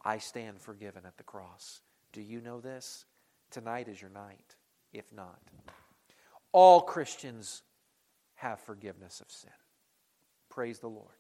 I 0.03 0.17
stand 0.17 0.59
forgiven 0.59 1.03
at 1.05 1.17
the 1.17 1.23
cross. 1.23 1.81
Do 2.13 2.19
you 2.19 2.41
know 2.41 2.59
this? 2.59 3.05
Tonight 3.51 3.87
is 3.87 4.01
your 4.01 4.09
night, 4.09 4.55
if 4.91 5.13
not. 5.13 5.39
All 6.51 6.81
Christians 6.81 7.61
have 8.33 8.59
forgiveness 8.61 9.21
of 9.21 9.29
sin. 9.29 9.51
Praise 10.49 10.79
the 10.79 10.89
Lord. 10.89 11.13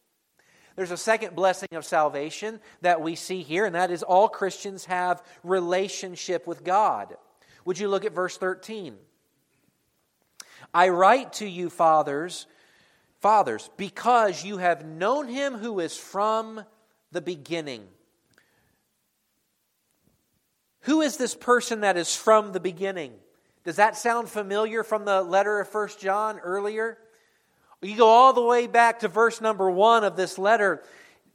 There's 0.75 0.89
a 0.89 0.97
second 0.97 1.35
blessing 1.35 1.69
of 1.73 1.85
salvation 1.85 2.59
that 2.81 3.01
we 3.01 3.13
see 3.13 3.43
here, 3.43 3.65
and 3.65 3.75
that 3.75 3.91
is 3.91 4.01
all 4.01 4.27
Christians 4.27 4.85
have 4.85 5.21
relationship 5.43 6.47
with 6.47 6.63
God. 6.63 7.15
Would 7.63 7.77
you 7.77 7.89
look 7.89 8.05
at 8.05 8.15
verse 8.15 8.37
13? 8.37 8.95
I 10.73 10.89
write 10.89 11.33
to 11.33 11.47
you, 11.47 11.69
fathers, 11.69 12.47
fathers, 13.19 13.69
because 13.77 14.43
you 14.43 14.57
have 14.57 14.83
known 14.83 15.27
him 15.27 15.53
who 15.53 15.79
is 15.79 15.95
from 15.95 16.65
the 17.11 17.21
beginning. 17.21 17.87
Who 20.81 21.01
is 21.01 21.17
this 21.17 21.33
person 21.33 21.81
that 21.81 21.97
is 21.97 22.15
from 22.15 22.51
the 22.51 22.59
beginning? 22.59 23.13
Does 23.63 23.77
that 23.77 23.97
sound 23.97 24.29
familiar 24.29 24.83
from 24.83 25.05
the 25.05 25.21
letter 25.23 25.59
of 25.59 25.67
First 25.67 25.99
John 25.99 26.39
earlier? 26.39 26.99
You 27.81 27.97
go 27.97 28.07
all 28.07 28.33
the 28.33 28.41
way 28.41 28.67
back 28.67 28.99
to 28.99 29.07
verse 29.07 29.41
number 29.41 29.69
one 29.69 30.03
of 30.03 30.15
this 30.15 30.37
letter. 30.37 30.83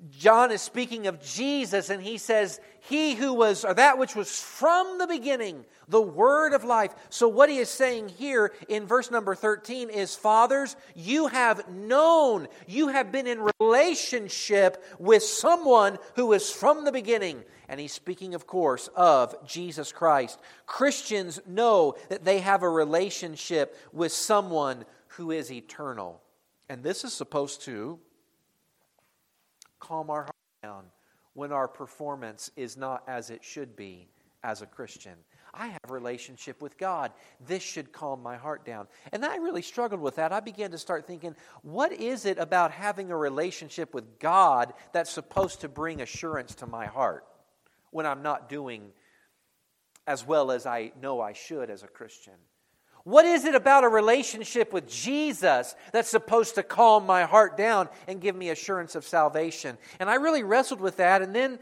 John 0.09 0.51
is 0.51 0.63
speaking 0.63 1.07
of 1.07 1.23
Jesus, 1.23 1.91
and 1.91 2.03
he 2.03 2.17
says, 2.17 2.59
He 2.81 3.15
who 3.15 3.35
was, 3.35 3.67
or 3.67 3.75
that 3.75 3.99
which 3.99 4.17
was 4.17 4.41
from 4.41 4.97
the 4.97 5.07
beginning, 5.07 5.67
the 5.89 6.01
word 6.01 6.55
of 6.55 6.65
life. 6.65 6.95
So, 7.11 7.29
what 7.29 7.51
he 7.51 7.59
is 7.59 7.69
saying 7.69 8.09
here 8.09 8.53
in 8.69 8.87
verse 8.87 9.11
number 9.11 9.35
13 9.35 9.91
is, 9.91 10.17
Fathers, 10.17 10.75
you 10.95 11.27
have 11.27 11.69
known, 11.69 12.49
you 12.67 12.89
have 12.89 13.13
been 13.13 13.27
in 13.27 13.47
relationship 13.61 14.83
with 14.99 15.23
someone 15.23 15.99
who 16.17 16.33
is 16.33 16.51
from 16.51 16.87
the 16.87 16.93
beginning. 16.93 17.45
And 17.69 17.79
he's 17.79 17.93
speaking, 17.93 18.35
of 18.35 18.47
course, 18.47 18.89
of 18.97 19.47
Jesus 19.47 19.93
Christ. 19.93 20.41
Christians 20.67 21.41
know 21.47 21.95
that 22.09 22.25
they 22.25 22.41
have 22.41 22.63
a 22.63 22.71
relationship 22.71 23.77
with 23.93 24.13
someone 24.13 24.87
who 25.09 25.31
is 25.31 25.53
eternal. 25.53 26.23
And 26.71 26.83
this 26.83 27.05
is 27.05 27.13
supposed 27.13 27.63
to 27.63 27.99
calm 29.81 30.11
our 30.11 30.23
heart 30.23 30.37
down 30.63 30.85
when 31.35 31.53
our 31.53 31.69
performance 31.69 32.51
is 32.57 32.77
not 32.77 33.03
as 33.09 33.31
it 33.31 33.43
should 33.43 33.77
be 33.77 34.09
as 34.43 34.63
a 34.63 34.67
Christian. 34.67 35.15
I 35.53 35.67
have 35.69 35.81
a 35.89 35.93
relationship 35.93 36.63
with 36.63 36.79
God. 36.79 37.13
This 37.47 37.63
should 37.63 37.93
calm 37.93 38.23
my 38.23 38.37
heart 38.37 38.65
down. 38.65 38.87
And 39.13 39.25
I 39.25 39.37
really 39.37 39.63
struggled 39.63 40.01
with 40.01 40.17
that. 40.17 40.33
I 40.33 40.41
began 40.41 40.71
to 40.71 40.79
start 40.79 41.07
thinking, 41.07 41.35
what 41.63 41.93
is 41.93 42.25
it 42.25 42.39
about 42.39 42.71
having 42.71 43.11
a 43.11 43.17
relationship 43.17 43.93
with 43.93 44.19
God 44.19 44.73
that's 44.93 45.11
supposed 45.11 45.63
to 45.63 45.69
bring 45.69 46.01
assurance 46.01 46.55
to 46.57 46.67
my 46.67 46.87
heart 46.87 47.25
when 47.91 48.07
I'm 48.07 48.23
not 48.23 48.49
doing 48.49 48.91
as 50.07 50.27
well 50.27 50.51
as 50.51 50.67
I 50.67 50.93
know 51.01 51.21
I 51.21 51.33
should 51.33 51.69
as 51.71 51.83
a 51.83 51.89
Christian? 51.89 52.35
What 53.05 53.25
is 53.25 53.45
it 53.45 53.55
about 53.55 53.85
a 53.85 53.89
relationship 53.89 54.73
with 54.73 54.89
Jesus 54.89 55.75
that's 55.93 56.11
supposed 56.11 56.57
to 56.57 56.63
calm 56.63 57.07
my 57.07 57.25
heart 57.25 57.57
down 57.57 57.89
and 58.07 58.21
give 58.21 58.37
me 58.37 58.51
assurance 58.51 58.95
of 58.95 59.07
salvation? 59.07 59.79
And 59.99 60.11
I 60.11 60.17
really 60.17 60.43
wrestled 60.43 60.81
with 60.81 60.99
that, 60.99 61.23
and 61.23 61.35
then 61.35 61.59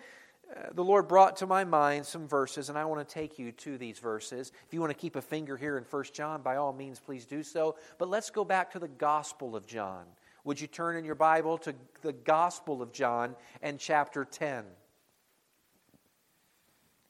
uh, 0.55 0.69
the 0.73 0.85
Lord 0.85 1.09
brought 1.09 1.37
to 1.37 1.47
my 1.47 1.65
mind 1.65 2.07
some 2.07 2.27
verses, 2.27 2.69
and 2.71 2.79
I 2.79 2.85
want 2.87 3.07
to 3.07 3.15
take 3.15 3.39
you 3.39 3.53
to 3.53 3.79
these 3.79 3.99
verses. 3.99 4.51
If 4.67 4.75
you 4.75 4.81
want 4.81 4.91
to 4.91 4.99
keep 4.99 5.15
a 5.15 5.23
finger 5.23 5.57
here 5.57 5.77
in 5.77 5.85
1 5.85 6.05
John, 6.13 6.43
by 6.43 6.57
all 6.57 6.73
means, 6.73 6.99
please 6.99 7.27
do 7.27 7.43
so. 7.43 7.77
But 7.99 8.09
let's 8.09 8.31
go 8.31 8.45
back 8.45 8.73
to 8.73 8.79
the 8.79 8.89
Gospel 8.89 9.55
of 9.55 9.67
John. 9.67 10.05
Would 10.45 10.61
you 10.61 10.67
turn 10.67 10.97
in 10.97 11.05
your 11.05 11.15
Bible 11.15 11.59
to 11.59 11.75
the 12.03 12.13
Gospel 12.13 12.81
of 12.81 12.93
John 12.93 13.37
and 13.61 13.79
chapter 13.79 14.25
10? 14.25 14.65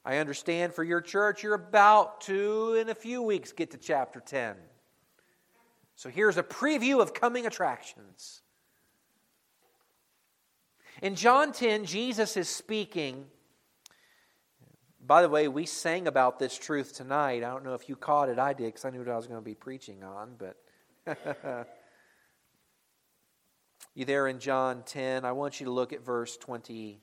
I 0.05 0.17
understand 0.17 0.73
for 0.73 0.83
your 0.83 1.01
church, 1.01 1.43
you're 1.43 1.53
about 1.53 2.21
to, 2.21 2.75
in 2.75 2.89
a 2.89 2.95
few 2.95 3.21
weeks, 3.21 3.51
get 3.51 3.71
to 3.71 3.77
chapter 3.77 4.19
10. 4.19 4.55
So 5.95 6.09
here's 6.09 6.37
a 6.37 6.43
preview 6.43 7.01
of 7.01 7.13
coming 7.13 7.45
attractions. 7.45 8.41
In 11.01 11.15
John 11.15 11.51
10, 11.51 11.85
Jesus 11.85 12.37
is 12.37 12.47
speaking. 12.47 13.25
By 15.05 15.21
the 15.21 15.29
way, 15.29 15.47
we 15.47 15.65
sang 15.65 16.07
about 16.07 16.39
this 16.39 16.57
truth 16.57 16.95
tonight. 16.95 17.43
I 17.43 17.49
don't 17.49 17.65
know 17.65 17.73
if 17.73 17.89
you 17.89 17.95
caught 17.95 18.29
it. 18.29 18.39
I 18.39 18.53
did 18.53 18.67
because 18.67 18.85
I 18.85 18.91
knew 18.91 18.99
what 18.99 19.09
I 19.09 19.17
was 19.17 19.27
going 19.27 19.39
to 19.39 19.45
be 19.45 19.55
preaching 19.55 20.03
on. 20.03 20.35
But 20.37 20.55
you 23.95 24.05
there 24.05 24.27
in 24.27 24.39
John 24.39 24.83
10? 24.85 25.25
I 25.25 25.33
want 25.33 25.59
you 25.59 25.65
to 25.65 25.71
look 25.71 25.93
at 25.93 26.05
verse 26.05 26.37
27. 26.37 26.99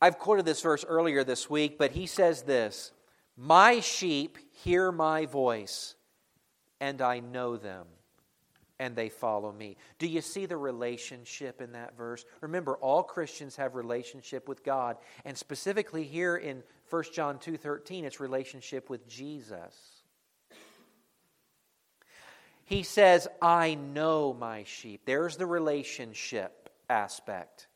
I've 0.00 0.18
quoted 0.18 0.46
this 0.46 0.62
verse 0.62 0.84
earlier 0.86 1.24
this 1.24 1.50
week, 1.50 1.78
but 1.78 1.92
he 1.92 2.06
says 2.06 2.42
this 2.42 2.92
My 3.36 3.80
sheep 3.80 4.38
hear 4.64 4.90
my 4.90 5.26
voice, 5.26 5.94
and 6.80 7.02
I 7.02 7.20
know 7.20 7.56
them, 7.56 7.86
and 8.78 8.96
they 8.96 9.10
follow 9.10 9.52
me. 9.52 9.76
Do 9.98 10.06
you 10.06 10.22
see 10.22 10.46
the 10.46 10.56
relationship 10.56 11.60
in 11.60 11.72
that 11.72 11.96
verse? 11.96 12.24
Remember, 12.40 12.76
all 12.76 13.02
Christians 13.02 13.56
have 13.56 13.74
relationship 13.74 14.48
with 14.48 14.64
God, 14.64 14.96
and 15.24 15.36
specifically 15.36 16.04
here 16.04 16.36
in 16.36 16.62
1 16.88 17.04
John 17.12 17.38
2:13, 17.38 18.04
it's 18.04 18.20
relationship 18.20 18.88
with 18.88 19.06
Jesus. 19.06 20.00
He 22.64 22.84
says, 22.84 23.26
I 23.42 23.74
know 23.74 24.32
my 24.32 24.62
sheep. 24.62 25.02
There's 25.04 25.36
the 25.36 25.44
relationship 25.44 26.70
aspect. 26.88 27.66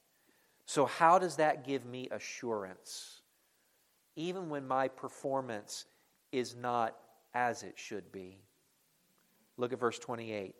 So, 0.66 0.86
how 0.86 1.18
does 1.18 1.36
that 1.36 1.66
give 1.66 1.84
me 1.84 2.08
assurance? 2.10 3.20
Even 4.16 4.48
when 4.48 4.66
my 4.66 4.88
performance 4.88 5.86
is 6.32 6.54
not 6.54 6.96
as 7.34 7.62
it 7.62 7.74
should 7.76 8.10
be. 8.12 8.38
Look 9.56 9.72
at 9.72 9.80
verse 9.80 9.98
28. 9.98 10.54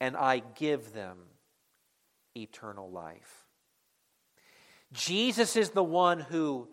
And 0.00 0.16
I 0.16 0.42
give 0.54 0.92
them 0.92 1.18
eternal 2.36 2.90
life. 2.90 3.46
Jesus 4.92 5.56
is 5.56 5.70
the 5.70 5.82
one 5.82 6.20
who 6.20 6.68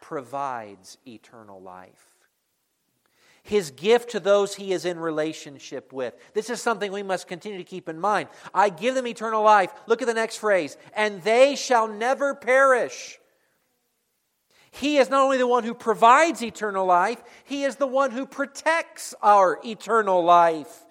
provides 0.00 0.98
eternal 1.06 1.60
life 1.60 2.17
his 3.48 3.70
gift 3.70 4.10
to 4.10 4.20
those 4.20 4.54
he 4.54 4.72
is 4.72 4.84
in 4.84 4.98
relationship 4.98 5.90
with. 5.90 6.14
This 6.34 6.50
is 6.50 6.60
something 6.60 6.92
we 6.92 7.02
must 7.02 7.26
continue 7.26 7.56
to 7.56 7.64
keep 7.64 7.88
in 7.88 7.98
mind. 7.98 8.28
I 8.52 8.68
give 8.68 8.94
them 8.94 9.06
eternal 9.06 9.42
life. 9.42 9.72
Look 9.86 10.02
at 10.02 10.06
the 10.06 10.12
next 10.12 10.36
phrase, 10.36 10.76
and 10.94 11.22
they 11.22 11.56
shall 11.56 11.88
never 11.88 12.34
perish. 12.34 13.18
He 14.70 14.98
is 14.98 15.08
not 15.08 15.22
only 15.22 15.38
the 15.38 15.46
one 15.46 15.64
who 15.64 15.72
provides 15.72 16.42
eternal 16.42 16.84
life, 16.84 17.22
he 17.44 17.64
is 17.64 17.76
the 17.76 17.86
one 17.86 18.10
who 18.10 18.26
protects 18.26 19.14
our 19.22 19.58
eternal 19.64 20.22
life. 20.22 20.84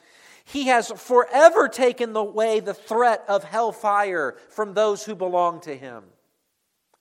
He 0.43 0.67
has 0.67 0.91
forever 0.91 1.67
taken 1.67 2.15
away 2.15 2.60
the 2.60 2.74
threat 2.74 3.24
of 3.28 3.43
hellfire 3.43 4.36
from 4.50 4.74
those 4.74 5.06
who 5.06 5.13
belong 5.13 5.62
to 5.62 5.78
him. 5.78 6.06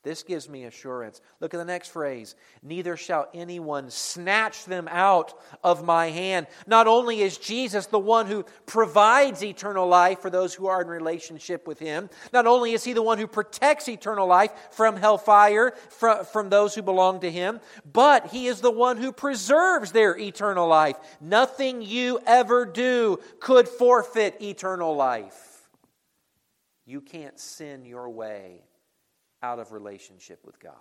This 0.06 0.22
gives 0.22 0.48
me 0.48 0.66
assurance. 0.66 1.20
Look 1.40 1.52
at 1.52 1.56
the 1.56 1.64
next 1.64 1.88
phrase. 1.88 2.36
Neither 2.62 2.96
shall 2.96 3.28
anyone 3.34 3.90
snatch 3.90 4.64
them 4.64 4.86
out 4.88 5.34
of 5.64 5.84
my 5.84 6.10
hand. 6.10 6.46
Not 6.64 6.86
only 6.86 7.22
is 7.22 7.38
Jesus 7.38 7.86
the 7.86 7.98
one 7.98 8.26
who 8.26 8.44
provides 8.66 9.42
eternal 9.42 9.88
life 9.88 10.20
for 10.20 10.30
those 10.30 10.54
who 10.54 10.68
are 10.68 10.80
in 10.80 10.86
relationship 10.86 11.66
with 11.66 11.80
him, 11.80 12.08
not 12.32 12.46
only 12.46 12.70
is 12.70 12.84
he 12.84 12.92
the 12.92 13.02
one 13.02 13.18
who 13.18 13.26
protects 13.26 13.88
eternal 13.88 14.28
life 14.28 14.52
from 14.70 14.94
hellfire, 14.94 15.72
from, 15.90 16.24
from 16.24 16.50
those 16.50 16.76
who 16.76 16.82
belong 16.82 17.18
to 17.18 17.30
him, 17.30 17.58
but 17.92 18.28
he 18.28 18.46
is 18.46 18.60
the 18.60 18.70
one 18.70 18.98
who 18.98 19.10
preserves 19.10 19.90
their 19.90 20.16
eternal 20.16 20.68
life. 20.68 20.94
Nothing 21.20 21.82
you 21.82 22.20
ever 22.28 22.64
do 22.64 23.18
could 23.40 23.68
forfeit 23.68 24.40
eternal 24.40 24.94
life. 24.94 25.68
You 26.84 27.00
can't 27.00 27.40
sin 27.40 27.84
your 27.84 28.08
way 28.08 28.65
out 29.46 29.60
of 29.60 29.70
relationship 29.70 30.40
with 30.44 30.58
God. 30.58 30.74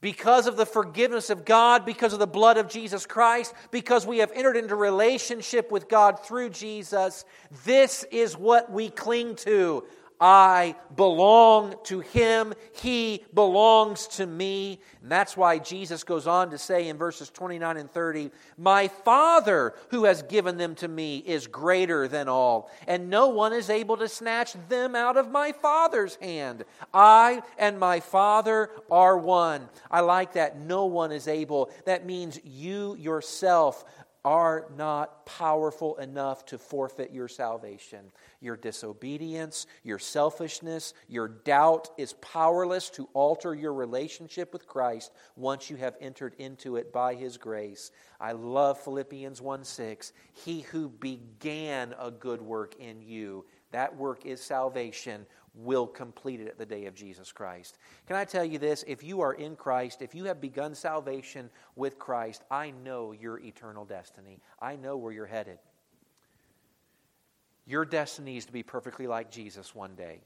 Because 0.00 0.48
of 0.48 0.56
the 0.56 0.66
forgiveness 0.66 1.30
of 1.30 1.44
God, 1.44 1.86
because 1.86 2.12
of 2.12 2.18
the 2.18 2.26
blood 2.26 2.56
of 2.56 2.68
Jesus 2.68 3.06
Christ, 3.06 3.54
because 3.70 4.04
we 4.04 4.18
have 4.18 4.32
entered 4.34 4.56
into 4.56 4.74
relationship 4.74 5.70
with 5.70 5.88
God 5.88 6.18
through 6.24 6.50
Jesus, 6.50 7.24
this 7.64 8.04
is 8.10 8.36
what 8.36 8.72
we 8.72 8.90
cling 8.90 9.36
to. 9.36 9.84
I 10.24 10.76
belong 10.94 11.74
to 11.86 11.98
him. 11.98 12.54
He 12.76 13.24
belongs 13.34 14.06
to 14.06 14.24
me. 14.24 14.78
And 15.02 15.10
that's 15.10 15.36
why 15.36 15.58
Jesus 15.58 16.04
goes 16.04 16.28
on 16.28 16.50
to 16.50 16.58
say 16.58 16.88
in 16.88 16.96
verses 16.96 17.28
29 17.28 17.76
and 17.76 17.90
30 17.90 18.30
My 18.56 18.86
Father 18.86 19.74
who 19.88 20.04
has 20.04 20.22
given 20.22 20.58
them 20.58 20.76
to 20.76 20.86
me 20.86 21.18
is 21.18 21.48
greater 21.48 22.06
than 22.06 22.28
all, 22.28 22.70
and 22.86 23.10
no 23.10 23.30
one 23.30 23.52
is 23.52 23.68
able 23.68 23.96
to 23.96 24.06
snatch 24.06 24.54
them 24.68 24.94
out 24.94 25.16
of 25.16 25.32
my 25.32 25.50
Father's 25.50 26.14
hand. 26.16 26.64
I 26.94 27.42
and 27.58 27.80
my 27.80 27.98
Father 27.98 28.70
are 28.92 29.18
one. 29.18 29.68
I 29.90 30.02
like 30.02 30.34
that. 30.34 30.56
No 30.56 30.84
one 30.84 31.10
is 31.10 31.26
able. 31.26 31.68
That 31.84 32.06
means 32.06 32.38
you 32.44 32.94
yourself 32.94 33.84
are 34.24 34.66
not 34.76 35.26
powerful 35.26 35.96
enough 35.96 36.44
to 36.46 36.58
forfeit 36.58 37.12
your 37.12 37.26
salvation. 37.26 38.12
Your 38.40 38.56
disobedience, 38.56 39.66
your 39.82 39.98
selfishness, 39.98 40.94
your 41.08 41.26
doubt 41.26 41.90
is 41.98 42.12
powerless 42.14 42.88
to 42.90 43.08
alter 43.14 43.54
your 43.54 43.74
relationship 43.74 44.52
with 44.52 44.66
Christ 44.66 45.10
once 45.34 45.70
you 45.70 45.76
have 45.76 45.96
entered 46.00 46.34
into 46.38 46.76
it 46.76 46.92
by 46.92 47.14
His 47.14 47.36
grace. 47.36 47.90
I 48.20 48.32
love 48.32 48.78
Philippians 48.78 49.40
1 49.40 49.64
6. 49.64 50.12
He 50.32 50.60
who 50.60 50.88
began 50.88 51.94
a 51.98 52.10
good 52.10 52.40
work 52.40 52.76
in 52.78 53.02
you, 53.02 53.44
that 53.72 53.96
work 53.96 54.24
is 54.24 54.40
salvation, 54.40 55.26
will 55.54 55.86
complete 55.86 56.40
it 56.40 56.48
at 56.48 56.58
the 56.58 56.66
day 56.66 56.86
of 56.86 56.94
Jesus 56.94 57.30
Christ. 57.30 57.78
Can 58.06 58.16
I 58.16 58.24
tell 58.24 58.44
you 58.44 58.58
this? 58.58 58.84
If 58.86 59.02
you 59.02 59.20
are 59.20 59.34
in 59.34 59.56
Christ, 59.56 60.00
if 60.00 60.14
you 60.14 60.24
have 60.24 60.40
begun 60.40 60.74
salvation 60.74 61.50
with 61.76 61.98
Christ, 61.98 62.42
I 62.50 62.70
know 62.70 63.12
your 63.12 63.38
eternal 63.38 63.84
destiny. 63.84 64.40
I 64.60 64.76
know 64.76 64.96
where 64.96 65.12
you're 65.12 65.26
headed. 65.26 65.58
Your 67.66 67.84
destiny 67.84 68.36
is 68.36 68.46
to 68.46 68.52
be 68.52 68.62
perfectly 68.62 69.06
like 69.06 69.30
Jesus 69.30 69.74
one 69.74 69.94
day. 69.94 70.20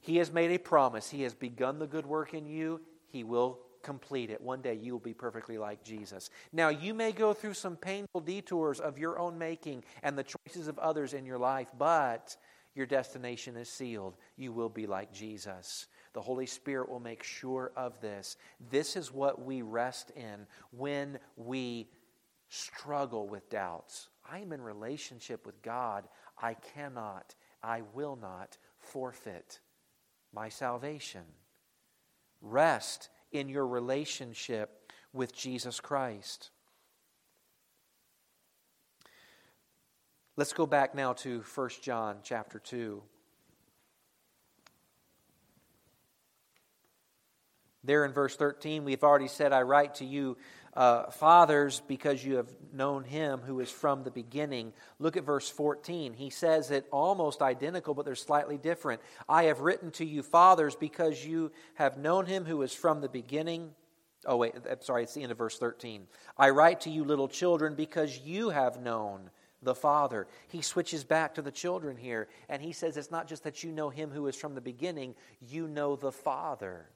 He 0.00 0.18
has 0.18 0.30
made 0.30 0.50
a 0.50 0.58
promise. 0.58 1.10
He 1.10 1.22
has 1.22 1.34
begun 1.34 1.78
the 1.78 1.86
good 1.86 2.06
work 2.06 2.34
in 2.34 2.46
you. 2.46 2.80
He 3.08 3.24
will 3.24 3.60
complete 3.82 4.30
it. 4.30 4.40
One 4.40 4.60
day 4.60 4.74
you 4.74 4.92
will 4.92 5.00
be 5.00 5.14
perfectly 5.14 5.58
like 5.58 5.82
Jesus. 5.82 6.30
Now, 6.52 6.68
you 6.68 6.94
may 6.94 7.12
go 7.12 7.32
through 7.32 7.54
some 7.54 7.76
painful 7.76 8.20
detours 8.20 8.80
of 8.80 8.98
your 8.98 9.18
own 9.18 9.38
making 9.38 9.84
and 10.02 10.18
the 10.18 10.24
choices 10.24 10.68
of 10.68 10.78
others 10.78 11.14
in 11.14 11.24
your 11.24 11.38
life, 11.38 11.68
but 11.78 12.36
your 12.74 12.86
destination 12.86 13.56
is 13.56 13.68
sealed. 13.68 14.16
You 14.36 14.52
will 14.52 14.68
be 14.68 14.86
like 14.86 15.12
Jesus. 15.12 15.86
The 16.12 16.20
Holy 16.20 16.46
Spirit 16.46 16.88
will 16.88 17.00
make 17.00 17.22
sure 17.22 17.72
of 17.76 18.00
this. 18.00 18.36
This 18.70 18.96
is 18.96 19.12
what 19.12 19.44
we 19.44 19.62
rest 19.62 20.10
in 20.16 20.46
when 20.70 21.18
we 21.36 21.88
struggle 22.48 23.28
with 23.28 23.48
doubts. 23.50 24.08
I 24.28 24.38
am 24.38 24.52
in 24.52 24.62
relationship 24.62 25.46
with 25.46 25.60
God. 25.62 26.04
I 26.40 26.54
cannot, 26.54 27.34
I 27.62 27.82
will 27.94 28.16
not 28.16 28.58
forfeit 28.78 29.60
my 30.32 30.48
salvation. 30.48 31.24
Rest 32.40 33.08
in 33.32 33.48
your 33.48 33.66
relationship 33.66 34.92
with 35.12 35.34
Jesus 35.34 35.80
Christ. 35.80 36.50
Let's 40.36 40.52
go 40.52 40.66
back 40.66 40.96
now 40.96 41.12
to 41.12 41.44
1 41.54 41.68
John 41.80 42.16
chapter 42.24 42.58
2. 42.58 43.00
There 47.84 48.04
in 48.04 48.12
verse 48.12 48.34
13, 48.34 48.82
we've 48.82 49.04
already 49.04 49.28
said, 49.28 49.52
I 49.52 49.62
write 49.62 49.96
to 49.96 50.04
you, 50.04 50.36
uh, 50.72 51.10
fathers, 51.12 51.82
because 51.86 52.24
you 52.24 52.36
have 52.36 52.48
known 52.72 53.04
him 53.04 53.42
who 53.46 53.60
is 53.60 53.70
from 53.70 54.02
the 54.02 54.10
beginning. 54.10 54.72
Look 54.98 55.16
at 55.16 55.22
verse 55.22 55.48
14. 55.48 56.14
He 56.14 56.30
says 56.30 56.72
it 56.72 56.88
almost 56.90 57.40
identical, 57.40 57.94
but 57.94 58.04
they're 58.04 58.16
slightly 58.16 58.58
different. 58.58 59.02
I 59.28 59.44
have 59.44 59.60
written 59.60 59.92
to 59.92 60.04
you, 60.04 60.24
fathers, 60.24 60.74
because 60.74 61.24
you 61.24 61.52
have 61.74 61.96
known 61.96 62.26
him 62.26 62.44
who 62.44 62.62
is 62.62 62.74
from 62.74 63.00
the 63.00 63.08
beginning. 63.08 63.70
Oh, 64.26 64.38
wait, 64.38 64.54
I'm 64.68 64.82
sorry, 64.82 65.04
it's 65.04 65.14
the 65.14 65.22
end 65.22 65.30
of 65.30 65.38
verse 65.38 65.58
13. 65.58 66.08
I 66.36 66.50
write 66.50 66.80
to 66.80 66.90
you, 66.90 67.04
little 67.04 67.28
children, 67.28 67.76
because 67.76 68.18
you 68.18 68.48
have 68.48 68.80
known 68.80 69.30
the 69.64 69.74
Father. 69.74 70.26
He 70.48 70.62
switches 70.62 71.04
back 71.04 71.34
to 71.34 71.42
the 71.42 71.50
children 71.50 71.96
here, 71.96 72.28
and 72.48 72.62
he 72.62 72.72
says 72.72 72.96
it's 72.96 73.10
not 73.10 73.26
just 73.26 73.44
that 73.44 73.64
you 73.64 73.72
know 73.72 73.90
him 73.90 74.10
who 74.10 74.26
is 74.26 74.36
from 74.36 74.54
the 74.54 74.60
beginning, 74.60 75.14
you 75.40 75.66
know 75.66 75.96
the 75.96 76.12
Father. 76.12 76.86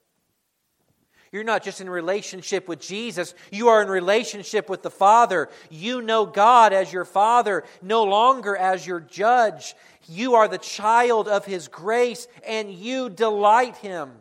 You're 1.30 1.44
not 1.44 1.62
just 1.62 1.80
in 1.80 1.90
relationship 1.90 2.68
with 2.68 2.80
Jesus, 2.80 3.34
you 3.50 3.68
are 3.68 3.82
in 3.82 3.88
relationship 3.88 4.70
with 4.70 4.82
the 4.82 4.90
Father. 4.90 5.48
You 5.68 6.00
know 6.00 6.24
God 6.24 6.72
as 6.72 6.92
your 6.92 7.04
Father, 7.04 7.64
no 7.82 8.04
longer 8.04 8.56
as 8.56 8.86
your 8.86 9.00
judge. 9.00 9.74
You 10.08 10.36
are 10.36 10.48
the 10.48 10.58
child 10.58 11.28
of 11.28 11.44
His 11.44 11.68
grace, 11.68 12.28
and 12.46 12.72
you 12.72 13.10
delight 13.10 13.76
Him. 13.76 14.12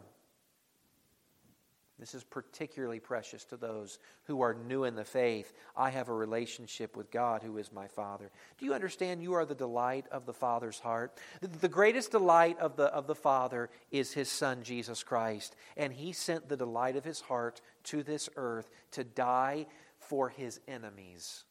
This 2.00 2.14
is 2.14 2.24
particularly 2.24 3.00
precious 3.00 3.44
to 3.46 3.58
those 3.58 3.98
who 4.26 4.42
are 4.42 4.54
new 4.54 4.84
in 4.84 4.94
the 4.94 5.04
faith. 5.04 5.52
I 5.76 5.90
have 5.90 6.10
a 6.10 6.14
relationship 6.14 6.96
with 6.96 7.10
God 7.10 7.42
who 7.42 7.58
is 7.58 7.72
my 7.72 7.88
Father. 7.88 8.30
Do 8.60 8.66
you 8.66 8.76
understand 8.76 9.24
you 9.24 9.34
are 9.34 9.46
the 9.46 9.56
delight 9.56 10.06
of 10.12 10.28
the 10.28 10.34
Father's 10.34 10.80
heart? 10.80 11.18
The 11.42 11.68
greatest 11.68 12.12
delight 12.12 12.60
of 12.60 12.76
the, 12.76 12.86
of 12.86 13.08
the 13.08 13.16
Father 13.16 13.72
is 13.90 14.14
His 14.14 14.30
Son, 14.30 14.62
Jesus 14.62 15.02
Christ. 15.04 15.56
And 15.76 15.92
He 15.92 16.12
sent 16.12 16.48
the 16.48 16.58
delight 16.58 16.98
of 16.98 17.04
His 17.04 17.20
heart 17.20 17.62
to 17.86 18.04
this 18.04 18.30
earth 18.36 18.70
to 18.92 19.04
die 19.04 19.66
for 19.98 20.30
His 20.30 20.60
enemies, 20.68 21.46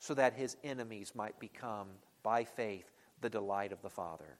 so 0.00 0.14
that 0.14 0.34
His 0.34 0.56
enemies 0.64 1.12
might 1.14 1.38
become, 1.38 1.86
by 2.24 2.42
faith, 2.42 2.90
the 3.20 3.30
delight 3.30 3.70
of 3.70 3.80
the 3.80 3.90
Father. 3.90 4.38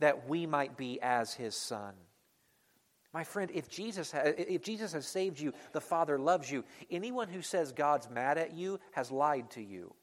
That 0.00 0.28
we 0.28 0.44
might 0.44 0.76
be 0.76 1.00
as 1.00 1.34
His 1.34 1.54
Son. 1.54 1.94
My 3.16 3.24
friend, 3.24 3.50
if 3.54 3.70
Jesus, 3.70 4.12
ha- 4.12 4.24
if 4.36 4.60
Jesus 4.60 4.92
has 4.92 5.06
saved 5.06 5.40
you, 5.40 5.54
the 5.72 5.80
Father 5.80 6.18
loves 6.18 6.50
you. 6.50 6.64
Anyone 6.90 7.28
who 7.28 7.40
says 7.40 7.72
God's 7.72 8.10
mad 8.10 8.36
at 8.36 8.52
you 8.52 8.78
has 8.92 9.10
lied 9.10 9.48
to 9.52 9.62
you. 9.62 9.94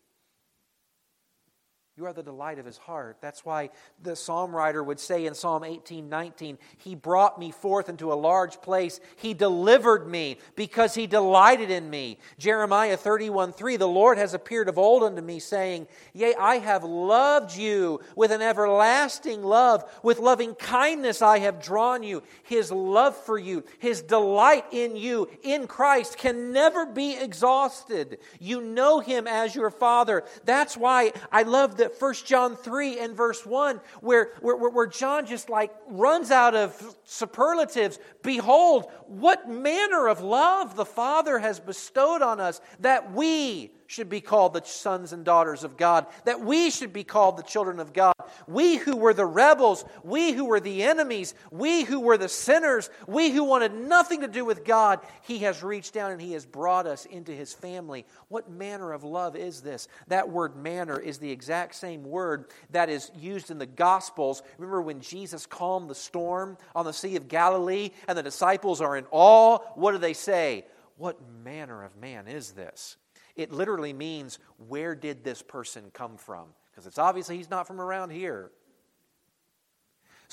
You 1.95 2.07
are 2.07 2.13
the 2.13 2.23
delight 2.23 2.57
of 2.57 2.65
his 2.65 2.77
heart. 2.77 3.17
That's 3.21 3.45
why 3.45 3.69
the 4.01 4.15
psalm 4.15 4.55
writer 4.55 4.83
would 4.83 4.99
say 4.99 5.27
in 5.27 5.35
Psalm 5.35 5.63
18 5.63 6.09
19, 6.09 6.57
He 6.79 6.95
brought 6.95 7.39
me 7.39 7.51
forth 7.51 7.87
into 7.87 8.11
a 8.11 8.15
large 8.15 8.59
place. 8.61 8.99
He 9.15 9.35
delivered 9.35 10.07
me 10.07 10.39
because 10.55 10.95
he 10.95 11.05
delighted 11.05 11.69
in 11.69 11.87
me. 11.87 12.17
Jeremiah 12.39 12.97
31 12.97 13.53
3, 13.53 13.77
The 13.77 13.87
Lord 13.87 14.17
has 14.17 14.33
appeared 14.33 14.69
of 14.69 14.79
old 14.79 15.03
unto 15.03 15.21
me, 15.21 15.37
saying, 15.37 15.85
Yea, 16.13 16.33
I 16.33 16.57
have 16.57 16.83
loved 16.83 17.55
you 17.55 17.99
with 18.15 18.31
an 18.31 18.41
everlasting 18.41 19.43
love. 19.43 19.83
With 20.01 20.17
loving 20.17 20.55
kindness 20.55 21.21
I 21.21 21.37
have 21.39 21.61
drawn 21.61 22.01
you. 22.01 22.23
His 22.41 22.71
love 22.71 23.15
for 23.15 23.37
you, 23.37 23.65
his 23.77 24.01
delight 24.01 24.65
in 24.71 24.95
you, 24.95 25.29
in 25.43 25.67
Christ, 25.67 26.17
can 26.17 26.51
never 26.53 26.87
be 26.87 27.15
exhausted. 27.15 28.17
You 28.39 28.61
know 28.61 28.99
him 28.99 29.27
as 29.27 29.53
your 29.53 29.69
Father. 29.69 30.23
That's 30.43 30.75
why 30.75 31.13
I 31.31 31.43
love 31.43 31.77
the 31.77 31.82
that 31.83 32.01
1 32.01 32.13
John 32.25 32.55
3 32.55 32.99
and 32.99 33.15
verse 33.15 33.45
1, 33.45 33.81
where, 33.99 34.31
where, 34.39 34.55
where 34.55 34.87
John 34.87 35.25
just 35.25 35.49
like 35.49 35.71
runs 35.87 36.31
out 36.31 36.55
of 36.55 36.95
superlatives. 37.03 37.99
Behold, 38.21 38.89
what 39.07 39.49
manner 39.49 40.07
of 40.07 40.21
love 40.21 40.75
the 40.75 40.85
Father 40.85 41.39
has 41.39 41.59
bestowed 41.59 42.21
on 42.21 42.39
us 42.39 42.61
that 42.79 43.11
we 43.11 43.71
should 43.87 44.09
be 44.09 44.21
called 44.21 44.53
the 44.53 44.63
sons 44.63 45.13
and 45.13 45.23
daughters 45.23 45.63
of 45.63 45.77
God, 45.77 46.07
that 46.25 46.41
we 46.41 46.69
should 46.69 46.93
be 46.93 47.03
called 47.03 47.37
the 47.37 47.43
children 47.43 47.79
of 47.79 47.93
God. 47.93 48.13
We 48.47 48.77
who 48.77 48.95
were 48.95 49.13
the 49.13 49.25
rebels, 49.25 49.85
we 50.03 50.31
who 50.31 50.45
were 50.45 50.59
the 50.59 50.83
enemies, 50.83 51.33
we 51.51 51.83
who 51.83 51.99
were 51.99 52.17
the 52.17 52.29
sinners, 52.29 52.89
we 53.07 53.31
who 53.31 53.43
wanted 53.43 53.73
nothing 53.73 54.21
to 54.21 54.27
do 54.27 54.45
with 54.45 54.65
God, 54.65 54.99
He 55.23 55.39
has 55.39 55.63
reached 55.63 55.93
down 55.93 56.11
and 56.11 56.21
He 56.21 56.33
has 56.33 56.45
brought 56.45 56.87
us 56.87 57.05
into 57.05 57.31
His 57.31 57.53
family. 57.53 58.05
What 58.29 58.49
manner 58.49 58.93
of 58.93 59.03
love 59.03 59.35
is 59.35 59.61
this? 59.61 59.87
That 60.07 60.29
word 60.29 60.55
manner 60.55 60.99
is 60.99 61.17
the 61.17 61.31
exact 61.31 61.75
same 61.75 62.03
word 62.03 62.45
that 62.71 62.89
is 62.89 63.11
used 63.15 63.51
in 63.51 63.57
the 63.57 63.65
Gospels. 63.65 64.43
Remember 64.57 64.81
when 64.81 65.01
Jesus 65.01 65.45
calmed 65.45 65.89
the 65.89 65.95
storm 65.95 66.57
on 66.75 66.85
the 66.85 66.93
Sea 66.93 67.15
of 67.15 67.27
Galilee 67.27 67.91
and 68.07 68.17
the 68.17 68.23
disciples 68.23 68.81
are 68.81 68.97
in 68.97 69.05
awe? 69.11 69.57
What 69.75 69.91
do 69.91 69.97
they 69.97 70.13
say? 70.13 70.65
What 70.97 71.19
manner 71.43 71.83
of 71.83 71.95
man 71.97 72.27
is 72.27 72.51
this? 72.51 72.97
It 73.35 73.51
literally 73.51 73.93
means, 73.93 74.39
where 74.67 74.95
did 74.95 75.23
this 75.23 75.41
person 75.41 75.91
come 75.93 76.17
from? 76.17 76.47
Because 76.71 76.87
it's 76.87 76.99
obviously 76.99 77.37
he's 77.37 77.49
not 77.49 77.67
from 77.67 77.81
around 77.81 78.11
here. 78.11 78.51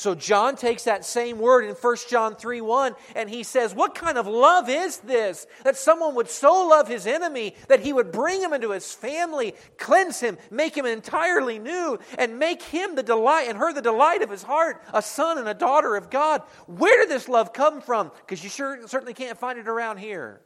So 0.00 0.14
John 0.14 0.56
takes 0.56 0.84
that 0.84 1.04
same 1.04 1.38
word 1.38 1.62
in 1.62 1.74
1 1.74 1.96
John 2.08 2.34
3 2.34 2.62
1 2.62 2.94
and 3.16 3.28
he 3.28 3.42
says, 3.42 3.74
What 3.74 3.94
kind 3.94 4.16
of 4.16 4.26
love 4.26 4.70
is 4.70 4.96
this? 4.98 5.46
That 5.62 5.76
someone 5.76 6.14
would 6.14 6.30
so 6.30 6.66
love 6.68 6.88
his 6.88 7.06
enemy 7.06 7.54
that 7.68 7.80
he 7.80 7.92
would 7.92 8.10
bring 8.10 8.40
him 8.40 8.54
into 8.54 8.70
his 8.70 8.94
family, 8.94 9.54
cleanse 9.76 10.18
him, 10.18 10.38
make 10.50 10.74
him 10.74 10.86
entirely 10.86 11.58
new, 11.58 11.98
and 12.16 12.38
make 12.38 12.62
him 12.62 12.94
the 12.94 13.02
delight 13.02 13.48
and 13.50 13.58
her 13.58 13.74
the 13.74 13.82
delight 13.82 14.22
of 14.22 14.30
his 14.30 14.42
heart, 14.42 14.82
a 14.94 15.02
son 15.02 15.36
and 15.36 15.46
a 15.46 15.52
daughter 15.52 15.96
of 15.96 16.08
God. 16.08 16.44
Where 16.66 17.02
did 17.02 17.10
this 17.10 17.28
love 17.28 17.52
come 17.52 17.82
from? 17.82 18.10
Because 18.20 18.42
you 18.42 18.48
sure, 18.48 18.86
certainly 18.86 19.12
can't 19.12 19.36
find 19.36 19.58
it 19.58 19.68
around 19.68 19.98
here. 19.98 20.40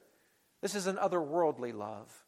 This 0.63 0.75
is 0.75 0.89
an 0.89 0.97
otherworldly 0.97 1.73
love. 1.73 2.24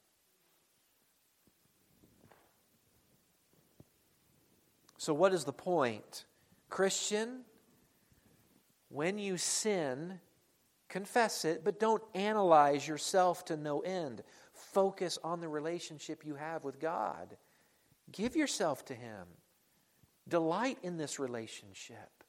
So, 5.06 5.14
what 5.14 5.32
is 5.32 5.44
the 5.44 5.52
point? 5.52 6.24
Christian, 6.68 7.42
when 8.88 9.18
you 9.18 9.36
sin, 9.36 10.18
confess 10.88 11.44
it, 11.44 11.62
but 11.62 11.78
don't 11.78 12.02
analyze 12.16 12.88
yourself 12.88 13.44
to 13.44 13.56
no 13.56 13.82
end. 13.82 14.24
Focus 14.52 15.16
on 15.22 15.40
the 15.40 15.46
relationship 15.46 16.26
you 16.26 16.34
have 16.34 16.64
with 16.64 16.80
God. 16.80 17.36
Give 18.10 18.34
yourself 18.34 18.84
to 18.86 18.94
Him. 18.94 19.28
Delight 20.26 20.78
in 20.82 20.96
this 20.96 21.20
relationship. 21.20 22.24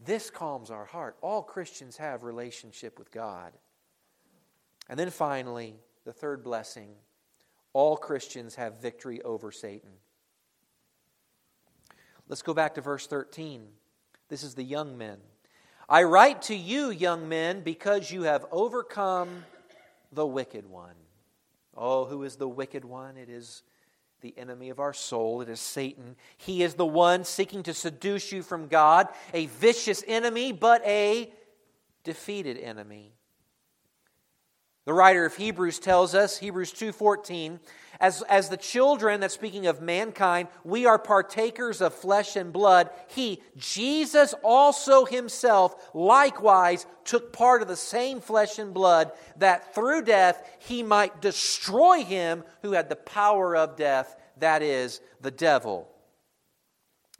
This 0.00 0.30
calms 0.30 0.70
our 0.70 0.86
heart. 0.86 1.18
All 1.20 1.42
Christians 1.42 1.98
have 1.98 2.22
relationship 2.22 2.98
with 2.98 3.10
God. 3.10 3.52
And 4.88 4.98
then 4.98 5.10
finally, 5.10 5.74
the 6.06 6.14
third 6.14 6.42
blessing 6.42 6.94
all 7.74 7.98
Christians 7.98 8.54
have 8.54 8.80
victory 8.80 9.20
over 9.20 9.52
Satan. 9.52 9.90
Let's 12.28 12.42
go 12.42 12.54
back 12.54 12.74
to 12.74 12.80
verse 12.80 13.06
13. 13.06 13.66
This 14.28 14.42
is 14.42 14.54
the 14.54 14.64
young 14.64 14.98
men. 14.98 15.18
I 15.88 16.02
write 16.02 16.42
to 16.42 16.54
you, 16.56 16.90
young 16.90 17.28
men, 17.28 17.60
because 17.60 18.10
you 18.10 18.22
have 18.22 18.44
overcome 18.50 19.44
the 20.10 20.26
wicked 20.26 20.68
one. 20.68 20.94
Oh, 21.76 22.06
who 22.06 22.24
is 22.24 22.36
the 22.36 22.48
wicked 22.48 22.84
one? 22.84 23.16
It 23.16 23.28
is 23.28 23.62
the 24.22 24.34
enemy 24.36 24.70
of 24.70 24.80
our 24.80 24.92
soul. 24.92 25.40
It 25.42 25.48
is 25.48 25.60
Satan. 25.60 26.16
He 26.36 26.64
is 26.64 26.74
the 26.74 26.86
one 26.86 27.24
seeking 27.24 27.62
to 27.64 27.74
seduce 27.74 28.32
you 28.32 28.42
from 28.42 28.66
God, 28.66 29.08
a 29.32 29.46
vicious 29.46 30.02
enemy, 30.08 30.50
but 30.52 30.84
a 30.84 31.32
defeated 32.02 32.58
enemy. 32.58 33.12
The 34.86 34.94
writer 34.94 35.24
of 35.24 35.36
Hebrews 35.36 35.80
tells 35.80 36.14
us, 36.14 36.38
Hebrews 36.38 36.72
2:14, 36.72 37.60
as, 38.00 38.22
as 38.22 38.48
the 38.48 38.56
children, 38.56 39.20
that's 39.20 39.34
speaking 39.34 39.66
of 39.66 39.80
mankind, 39.80 40.48
we 40.64 40.86
are 40.86 40.98
partakers 40.98 41.80
of 41.80 41.94
flesh 41.94 42.36
and 42.36 42.52
blood. 42.52 42.90
He, 43.08 43.42
Jesus 43.56 44.34
also 44.42 45.04
himself, 45.04 45.90
likewise 45.94 46.86
took 47.04 47.32
part 47.32 47.62
of 47.62 47.68
the 47.68 47.76
same 47.76 48.20
flesh 48.20 48.58
and 48.58 48.74
blood, 48.74 49.12
that 49.36 49.74
through 49.74 50.02
death 50.02 50.42
he 50.58 50.82
might 50.82 51.22
destroy 51.22 52.04
him 52.04 52.44
who 52.62 52.72
had 52.72 52.88
the 52.88 52.96
power 52.96 53.56
of 53.56 53.76
death, 53.76 54.16
that 54.38 54.62
is, 54.62 55.00
the 55.20 55.30
devil. 55.30 55.88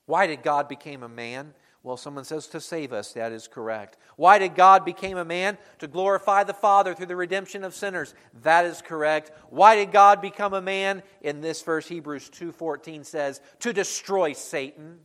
Why 0.06 0.26
did 0.26 0.42
God 0.42 0.68
become 0.68 1.02
a 1.02 1.08
man? 1.08 1.54
Well, 1.87 1.97
someone 1.97 2.24
says 2.24 2.49
to 2.49 2.61
save 2.61 2.93
us. 2.93 3.12
That 3.12 3.30
is 3.30 3.47
correct. 3.47 3.97
Why 4.16 4.41
did 4.41 4.57
God 4.57 4.84
become 4.84 5.18
a 5.18 5.24
man? 5.24 5.57
To 5.78 5.87
glorify 5.87 6.43
the 6.43 6.53
Father 6.53 6.95
through 6.95 7.07
the 7.07 7.14
redemption 7.14 7.62
of 7.62 7.76
sinners. 7.76 8.12
That 8.43 8.64
is 8.64 8.82
correct. 8.82 9.30
Why 9.51 9.76
did 9.76 9.93
God 9.93 10.20
become 10.20 10.53
a 10.53 10.61
man? 10.61 11.05
In 11.20 11.43
this 11.43 11.62
verse 11.62 11.87
Hebrews 11.87 12.28
2:14 12.30 13.07
says, 13.07 13.41
to 13.61 13.72
destroy 13.72 14.32
Satan. 14.32 14.99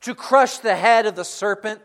To 0.00 0.16
crush 0.16 0.58
the 0.58 0.74
head 0.74 1.06
of 1.06 1.14
the 1.14 1.24
serpent. 1.24 1.80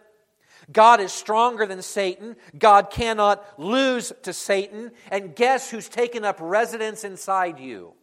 God 0.72 1.00
is 1.00 1.12
stronger 1.12 1.68
than 1.68 1.84
Satan. 1.84 2.38
God 2.58 2.90
cannot 2.90 3.46
lose 3.60 4.12
to 4.24 4.34
Satan. 4.34 4.90
And 5.12 5.36
guess 5.36 5.70
who's 5.70 5.90
taken 5.90 6.26
up 6.26 6.38
residence 6.42 7.04
inside 7.04 7.60
you? 7.60 7.94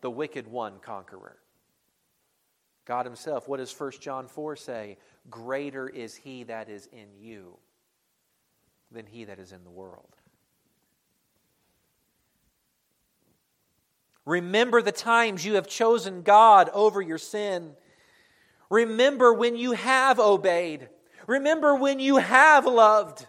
The 0.00 0.10
wicked 0.10 0.46
one 0.46 0.78
conqueror. 0.80 1.36
God 2.84 3.06
Himself, 3.06 3.46
what 3.48 3.58
does 3.58 3.72
1 3.72 3.92
John 4.00 4.26
4 4.26 4.56
say? 4.56 4.98
Greater 5.30 5.88
is 5.88 6.16
He 6.16 6.44
that 6.44 6.68
is 6.68 6.88
in 6.92 7.08
you 7.18 7.56
than 8.90 9.06
He 9.06 9.24
that 9.24 9.38
is 9.38 9.52
in 9.52 9.62
the 9.64 9.70
world. 9.70 10.16
Remember 14.24 14.82
the 14.82 14.92
times 14.92 15.44
you 15.44 15.54
have 15.54 15.66
chosen 15.66 16.22
God 16.22 16.68
over 16.72 17.00
your 17.00 17.18
sin. 17.18 17.72
Remember 18.68 19.32
when 19.32 19.56
you 19.56 19.72
have 19.72 20.20
obeyed. 20.20 20.88
Remember 21.26 21.74
when 21.74 21.98
you 21.98 22.18
have 22.18 22.66
loved 22.66 23.26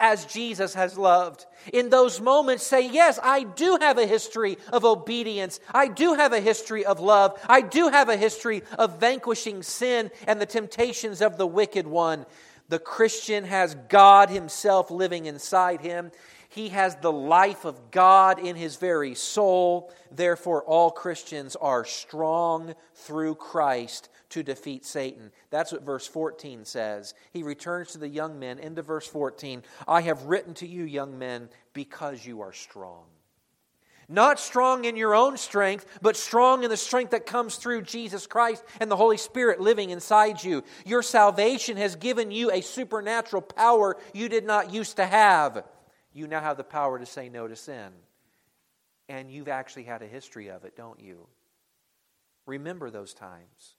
as 0.00 0.24
Jesus 0.26 0.74
has 0.74 0.96
loved. 0.96 1.46
In 1.72 1.90
those 1.90 2.20
moments, 2.20 2.66
say, 2.66 2.88
Yes, 2.88 3.18
I 3.22 3.42
do 3.42 3.78
have 3.80 3.98
a 3.98 4.06
history 4.06 4.58
of 4.72 4.84
obedience. 4.84 5.60
I 5.72 5.88
do 5.88 6.14
have 6.14 6.32
a 6.32 6.40
history 6.40 6.84
of 6.84 7.00
love. 7.00 7.38
I 7.48 7.60
do 7.60 7.88
have 7.88 8.08
a 8.08 8.16
history 8.16 8.62
of 8.78 9.00
vanquishing 9.00 9.62
sin 9.62 10.10
and 10.26 10.40
the 10.40 10.46
temptations 10.46 11.20
of 11.20 11.36
the 11.36 11.46
wicked 11.46 11.86
one. 11.86 12.26
The 12.68 12.78
Christian 12.78 13.44
has 13.44 13.74
God 13.88 14.28
Himself 14.30 14.90
living 14.90 15.26
inside 15.26 15.80
him. 15.80 16.10
He 16.48 16.70
has 16.70 16.96
the 16.96 17.12
life 17.12 17.64
of 17.64 17.90
God 17.90 18.38
in 18.38 18.56
his 18.56 18.76
very 18.76 19.14
soul. 19.14 19.92
Therefore, 20.10 20.62
all 20.62 20.90
Christians 20.90 21.56
are 21.56 21.84
strong 21.84 22.74
through 22.94 23.34
Christ 23.34 24.08
to 24.30 24.42
defeat 24.42 24.86
Satan. 24.86 25.30
That's 25.50 25.72
what 25.72 25.84
verse 25.84 26.06
14 26.06 26.64
says. 26.64 27.14
He 27.32 27.42
returns 27.42 27.92
to 27.92 27.98
the 27.98 28.08
young 28.08 28.38
men 28.38 28.58
into 28.58 28.82
verse 28.82 29.06
14 29.06 29.62
I 29.86 30.00
have 30.02 30.24
written 30.24 30.54
to 30.54 30.66
you, 30.66 30.84
young 30.84 31.18
men, 31.18 31.50
because 31.74 32.24
you 32.24 32.40
are 32.40 32.52
strong. 32.52 33.04
Not 34.10 34.40
strong 34.40 34.86
in 34.86 34.96
your 34.96 35.14
own 35.14 35.36
strength, 35.36 35.84
but 36.00 36.16
strong 36.16 36.64
in 36.64 36.70
the 36.70 36.78
strength 36.78 37.10
that 37.10 37.26
comes 37.26 37.56
through 37.56 37.82
Jesus 37.82 38.26
Christ 38.26 38.64
and 38.80 38.90
the 38.90 38.96
Holy 38.96 39.18
Spirit 39.18 39.60
living 39.60 39.90
inside 39.90 40.42
you. 40.42 40.64
Your 40.86 41.02
salvation 41.02 41.76
has 41.76 41.94
given 41.94 42.30
you 42.30 42.50
a 42.50 42.62
supernatural 42.62 43.42
power 43.42 43.98
you 44.14 44.30
did 44.30 44.46
not 44.46 44.72
used 44.72 44.96
to 44.96 45.04
have. 45.04 45.62
You 46.12 46.26
now 46.26 46.40
have 46.40 46.56
the 46.56 46.64
power 46.64 46.98
to 46.98 47.06
say 47.06 47.28
no 47.28 47.48
to 47.48 47.56
sin. 47.56 47.90
And 49.08 49.30
you've 49.30 49.48
actually 49.48 49.84
had 49.84 50.02
a 50.02 50.06
history 50.06 50.48
of 50.48 50.64
it, 50.64 50.76
don't 50.76 51.00
you? 51.00 51.26
Remember 52.46 52.90
those 52.90 53.14
times. 53.14 53.76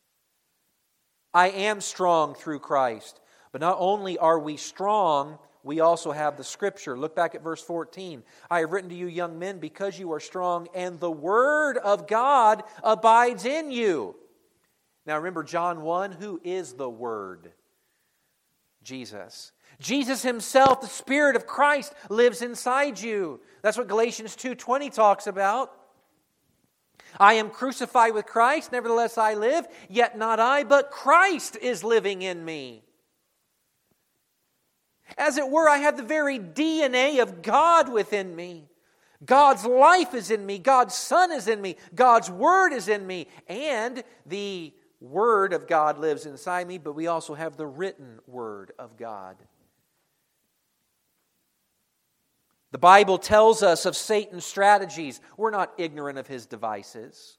I 1.33 1.49
am 1.49 1.81
strong 1.81 2.33
through 2.33 2.59
Christ. 2.59 3.19
But 3.51 3.61
not 3.61 3.77
only 3.79 4.17
are 4.17 4.39
we 4.39 4.57
strong, 4.57 5.39
we 5.63 5.79
also 5.79 6.11
have 6.11 6.37
the 6.37 6.43
scripture. 6.43 6.97
Look 6.97 7.15
back 7.15 7.35
at 7.35 7.43
verse 7.43 7.61
14. 7.61 8.23
I 8.49 8.59
have 8.59 8.71
written 8.71 8.89
to 8.89 8.95
you, 8.95 9.07
young 9.07 9.39
men, 9.39 9.59
because 9.59 9.99
you 9.99 10.13
are 10.13 10.19
strong, 10.19 10.67
and 10.73 10.99
the 10.99 11.11
word 11.11 11.77
of 11.77 12.07
God 12.07 12.63
abides 12.83 13.45
in 13.45 13.71
you. 13.71 14.15
Now 15.05 15.17
remember, 15.17 15.43
John 15.43 15.81
1 15.81 16.11
who 16.13 16.39
is 16.43 16.73
the 16.73 16.89
Word? 16.89 17.51
Jesus. 18.83 19.51
Jesus 19.79 20.23
himself, 20.23 20.81
the 20.81 20.87
Spirit 20.87 21.35
of 21.35 21.47
Christ, 21.47 21.93
lives 22.09 22.41
inside 22.41 22.99
you. 22.99 23.39
That's 23.61 23.77
what 23.77 23.87
Galatians 23.87 24.35
2:20 24.35 24.89
talks 24.89 25.27
about. 25.27 25.75
I 27.19 27.35
am 27.35 27.49
crucified 27.49 28.13
with 28.13 28.25
Christ, 28.25 28.71
nevertheless 28.71 29.17
I 29.17 29.33
live, 29.33 29.67
yet 29.89 30.17
not 30.17 30.39
I, 30.39 30.63
but 30.63 30.91
Christ 30.91 31.57
is 31.57 31.83
living 31.83 32.21
in 32.21 32.43
me. 32.43 32.83
As 35.17 35.37
it 35.37 35.49
were, 35.49 35.67
I 35.67 35.77
have 35.77 35.97
the 35.97 36.03
very 36.03 36.37
DNA 36.37 37.19
of 37.19 37.41
God 37.41 37.89
within 37.89 38.35
me. 38.35 38.69
God's 39.25 39.65
life 39.65 40.13
is 40.13 40.31
in 40.31 40.45
me, 40.45 40.59
God's 40.59 40.95
Son 40.95 41.31
is 41.31 41.47
in 41.47 41.61
me, 41.61 41.75
God's 41.93 42.31
Word 42.31 42.71
is 42.71 42.87
in 42.87 43.05
me, 43.05 43.27
and 43.47 44.03
the 44.25 44.73
Word 45.01 45.53
of 45.53 45.67
God 45.67 45.97
lives 45.97 46.25
inside 46.25 46.67
me, 46.67 46.77
but 46.77 46.93
we 46.93 47.07
also 47.07 47.33
have 47.33 47.55
the 47.55 47.67
written 47.67 48.19
Word 48.27 48.71
of 48.77 48.97
God. 48.97 49.37
The 52.71 52.77
Bible 52.77 53.17
tells 53.17 53.63
us 53.63 53.85
of 53.85 53.95
Satan's 53.95 54.45
strategies. 54.45 55.21
We're 55.37 55.51
not 55.51 55.73
ignorant 55.77 56.19
of 56.19 56.27
his 56.27 56.45
devices. 56.45 57.37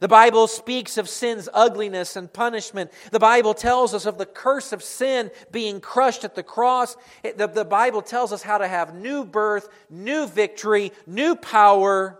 The 0.00 0.08
Bible 0.08 0.46
speaks 0.46 0.96
of 0.96 1.08
sin's 1.08 1.48
ugliness 1.52 2.14
and 2.14 2.32
punishment. 2.32 2.92
The 3.10 3.18
Bible 3.18 3.52
tells 3.52 3.94
us 3.94 4.06
of 4.06 4.16
the 4.16 4.26
curse 4.26 4.72
of 4.72 4.82
sin 4.82 5.30
being 5.50 5.80
crushed 5.80 6.24
at 6.24 6.36
the 6.36 6.42
cross. 6.42 6.96
the, 7.22 7.48
the 7.48 7.64
Bible 7.64 8.00
tells 8.00 8.32
us 8.32 8.42
how 8.42 8.58
to 8.58 8.68
have 8.68 8.94
new 8.94 9.24
birth, 9.24 9.68
new 9.90 10.26
victory, 10.26 10.92
new 11.06 11.34
power. 11.34 12.18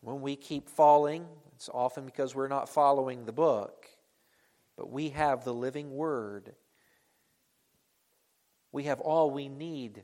When 0.00 0.20
we 0.20 0.36
keep 0.36 0.68
falling, 0.68 1.26
it's 1.58 1.68
often 1.68 2.06
because 2.06 2.34
we're 2.34 2.48
not 2.48 2.68
following 2.68 3.26
the 3.26 3.32
book. 3.32 3.86
But 4.76 4.90
we 4.90 5.10
have 5.10 5.44
the 5.44 5.52
living 5.52 5.90
word 5.90 6.54
we 8.72 8.84
have 8.84 9.00
all 9.00 9.30
we 9.30 9.48
need. 9.48 10.02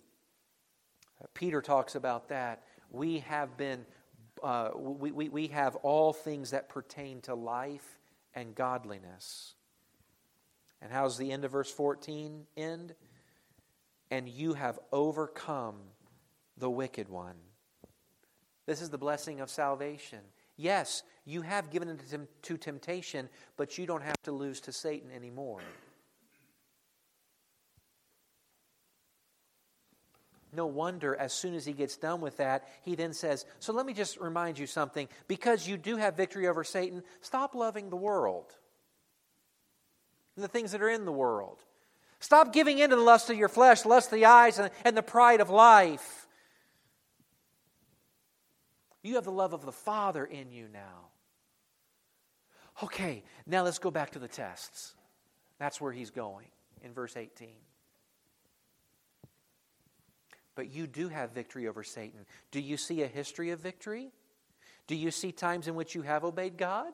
Peter 1.35 1.61
talks 1.61 1.95
about 1.95 2.29
that. 2.29 2.63
We 2.91 3.21
have 3.21 3.57
been, 3.57 3.85
uh, 4.43 4.71
we, 4.75 5.13
we, 5.13 5.29
we 5.29 5.47
have 5.49 5.77
all 5.77 6.13
things 6.13 6.51
that 6.51 6.69
pertain 6.69 7.21
to 7.23 7.35
life 7.35 7.99
and 8.35 8.55
godliness. 8.55 9.55
And 10.81 10.93
how's 10.93 11.17
the 11.19 11.33
end 11.33 11.45
of 11.45 11.53
verse 11.53 11.71
14 11.71 12.47
end? 12.57 12.95
And 14.11 14.29
you 14.29 14.55
have 14.55 14.79
overcome 14.93 15.77
the 16.57 16.71
wicked 16.71 17.09
one. 17.09 17.37
This 18.67 18.81
is 18.81 18.91
the 18.91 18.99
blessing 18.99 19.41
of 19.41 19.51
salvation. 19.51 20.21
Yes, 20.57 21.03
you 21.25 21.43
have 21.43 21.71
given 21.71 21.89
into 21.89 22.27
to 22.43 22.57
temptation, 22.57 23.29
but 23.57 23.77
you 23.79 23.87
don't 23.87 24.03
have 24.03 24.23
to 24.25 24.33
lose 24.33 24.61
to 24.63 24.73
Satan 24.73 25.11
anymore. 25.11 25.61
No 30.53 30.67
wonder, 30.67 31.17
as 31.17 31.33
soon 31.33 31.55
as 31.55 31.65
he 31.65 31.73
gets 31.73 31.97
done 31.97 32.21
with 32.21 32.37
that, 32.37 32.69
he 32.83 32.95
then 32.95 33.13
says, 33.13 33.45
So 33.59 33.73
let 33.73 33.87
me 33.87 33.93
just 33.93 34.19
remind 34.19 34.59
you 34.59 34.67
something. 34.67 35.09
Because 35.27 35.67
you 35.67 35.77
do 35.77 35.97
have 35.97 36.17
victory 36.17 36.47
over 36.47 36.63
Satan, 36.63 37.03
stop 37.21 37.57
loving 37.57 37.91
the 37.91 37.97
world 37.97 38.55
and 40.37 40.45
the 40.45 40.49
things 40.49 40.73
that 40.73 40.83
are 40.83 40.89
in 40.89 41.05
the 41.05 41.13
world. 41.13 41.59
Stop 42.21 42.53
giving 42.53 42.79
in 42.79 42.91
to 42.91 42.97
the 42.97 43.03
lust 43.03 43.31
of 43.31 43.37
your 43.37 43.49
flesh, 43.49 43.85
lust 43.85 44.13
of 44.13 44.19
the 44.19 44.27
eyes, 44.27 44.61
and 44.85 44.97
the 44.97 45.03
pride 45.03 45.41
of 45.41 45.51
life. 45.51 46.24
You 49.05 49.17
have 49.17 49.25
the 49.25 49.31
love 49.31 49.53
of 49.53 49.65
the 49.65 49.71
Father 49.71 50.25
in 50.25 50.51
you 50.51 50.67
now. 50.73 51.11
Okay, 52.83 53.23
now 53.47 53.63
let's 53.63 53.79
go 53.79 53.91
back 53.91 54.13
to 54.13 54.19
the 54.19 54.27
tests. 54.27 54.95
That's 55.59 55.81
where 55.81 55.93
he's 55.93 56.11
going 56.11 56.47
in 56.83 56.93
verse 56.95 57.17
18. 57.17 57.49
But 60.57 60.73
you 60.73 60.87
do 60.87 61.09
have 61.09 61.33
victory 61.33 61.69
over 61.69 61.83
Satan. 61.85 62.21
Do 62.51 62.61
you 62.61 62.79
see 62.79 63.03
a 63.03 63.07
history 63.07 63.51
of 63.51 63.61
victory? 63.61 64.11
Do 64.87 64.97
you 64.97 65.11
see 65.11 65.33
times 65.33 65.69
in 65.69 65.75
which 65.75 65.95
you 65.95 66.03
have 66.03 66.25
obeyed 66.25 66.57
God? 66.57 66.93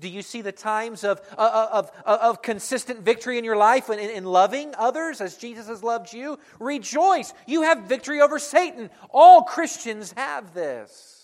Do 0.00 0.08
you 0.08 0.22
see 0.22 0.40
the 0.40 0.52
times 0.52 1.04
of, 1.04 1.20
uh, 1.38 1.40
uh, 1.40 1.68
of, 1.72 1.90
of, 1.90 2.02
uh, 2.06 2.18
of 2.22 2.42
consistent 2.42 3.00
victory 3.00 3.38
in 3.38 3.44
your 3.44 3.56
life 3.56 3.88
in, 3.88 3.98
in 3.98 4.24
loving 4.24 4.74
others 4.76 5.20
as 5.20 5.36
Jesus 5.36 5.68
has 5.68 5.84
loved 5.84 6.12
you? 6.12 6.40
Rejoice. 6.58 7.32
You 7.46 7.62
have 7.62 7.82
victory 7.82 8.20
over 8.20 8.40
Satan. 8.40 8.90
All 9.10 9.42
Christians 9.42 10.12
have 10.16 10.54
this. 10.54 11.21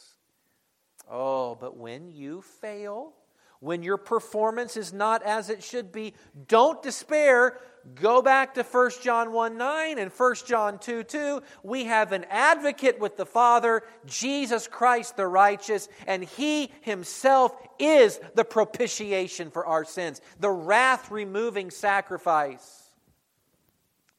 Oh, 1.11 1.54
but 1.54 1.76
when 1.76 2.11
you 2.11 2.42
fail, 2.42 3.14
when 3.61 3.82
your 3.82 3.96
performance 3.96 4.76
is 4.76 4.92
not 4.92 5.22
as 5.22 5.50
it 5.50 5.62
should 5.62 5.90
be, 5.90 6.14
don't 6.46 6.82
despair. 6.82 7.59
Go 7.94 8.20
back 8.22 8.54
to 8.54 8.62
1 8.62 8.90
John 9.02 9.32
1 9.32 9.56
9 9.56 9.98
and 9.98 10.12
1 10.12 10.34
John 10.46 10.78
2 10.78 11.04
2. 11.04 11.42
We 11.62 11.84
have 11.84 12.12
an 12.12 12.24
advocate 12.28 13.00
with 13.00 13.16
the 13.16 13.26
Father, 13.26 13.82
Jesus 14.04 14.68
Christ 14.68 15.16
the 15.16 15.26
righteous, 15.26 15.88
and 16.06 16.22
He 16.22 16.70
Himself 16.82 17.56
is 17.78 18.20
the 18.34 18.44
propitiation 18.44 19.50
for 19.50 19.66
our 19.66 19.84
sins, 19.84 20.20
the 20.38 20.50
wrath 20.50 21.11
removing 21.11 21.70
sacrifice. 21.70 22.88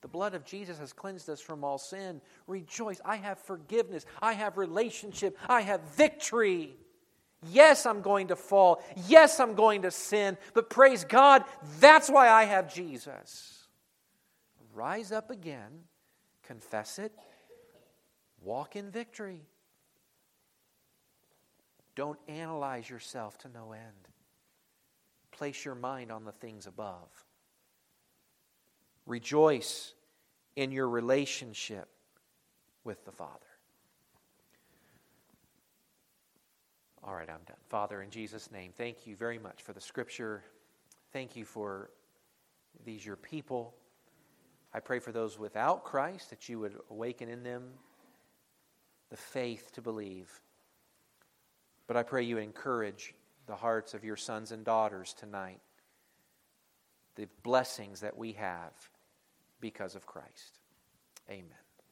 The 0.01 0.07
blood 0.07 0.33
of 0.33 0.45
Jesus 0.45 0.79
has 0.79 0.93
cleansed 0.93 1.29
us 1.29 1.41
from 1.41 1.63
all 1.63 1.77
sin. 1.77 2.21
Rejoice. 2.47 3.01
I 3.03 3.17
have 3.17 3.37
forgiveness. 3.39 4.05
I 4.21 4.33
have 4.33 4.57
relationship. 4.57 5.37
I 5.47 5.61
have 5.61 5.81
victory. 5.95 6.75
Yes, 7.51 7.85
I'm 7.85 8.01
going 8.01 8.27
to 8.27 8.35
fall. 8.35 8.83
Yes, 9.07 9.39
I'm 9.39 9.55
going 9.55 9.83
to 9.83 9.91
sin. 9.91 10.37
But 10.53 10.69
praise 10.69 11.03
God, 11.03 11.43
that's 11.79 12.09
why 12.09 12.29
I 12.29 12.43
have 12.43 12.73
Jesus. 12.73 13.67
Rise 14.73 15.11
up 15.11 15.31
again, 15.31 15.83
confess 16.43 16.99
it, 16.99 17.13
walk 18.41 18.75
in 18.75 18.91
victory. 18.91 19.41
Don't 21.95 22.19
analyze 22.27 22.89
yourself 22.89 23.37
to 23.39 23.49
no 23.49 23.73
end. 23.73 24.07
Place 25.31 25.65
your 25.65 25.75
mind 25.75 26.11
on 26.11 26.23
the 26.23 26.31
things 26.31 26.65
above. 26.65 27.09
Rejoice 29.05 29.93
in 30.55 30.71
your 30.71 30.89
relationship 30.89 31.89
with 32.83 33.03
the 33.05 33.11
Father. 33.11 33.45
All 37.03 37.15
right, 37.15 37.29
I'm 37.29 37.43
done. 37.47 37.57
Father, 37.69 38.01
in 38.01 38.09
Jesus' 38.09 38.51
name, 38.51 38.71
thank 38.75 39.07
you 39.07 39.15
very 39.15 39.39
much 39.39 39.61
for 39.63 39.73
the 39.73 39.81
scripture. 39.81 40.43
Thank 41.11 41.35
you 41.35 41.45
for 41.45 41.89
these, 42.85 43.05
your 43.05 43.15
people. 43.15 43.73
I 44.73 44.79
pray 44.79 44.99
for 44.99 45.11
those 45.11 45.39
without 45.39 45.83
Christ 45.83 46.29
that 46.29 46.49
you 46.49 46.59
would 46.59 46.75
awaken 46.91 47.29
in 47.29 47.41
them 47.43 47.63
the 49.09 49.17
faith 49.17 49.71
to 49.73 49.81
believe. 49.81 50.29
But 51.87 51.97
I 51.97 52.03
pray 52.03 52.23
you 52.23 52.37
encourage 52.37 53.15
the 53.47 53.55
hearts 53.55 53.95
of 53.95 54.03
your 54.03 54.15
sons 54.15 54.51
and 54.51 54.63
daughters 54.63 55.13
tonight, 55.13 55.59
the 57.15 57.27
blessings 57.43 58.01
that 58.01 58.17
we 58.17 58.33
have 58.33 58.73
because 59.59 59.95
of 59.95 60.05
Christ. 60.05 60.59
Amen. 61.29 61.68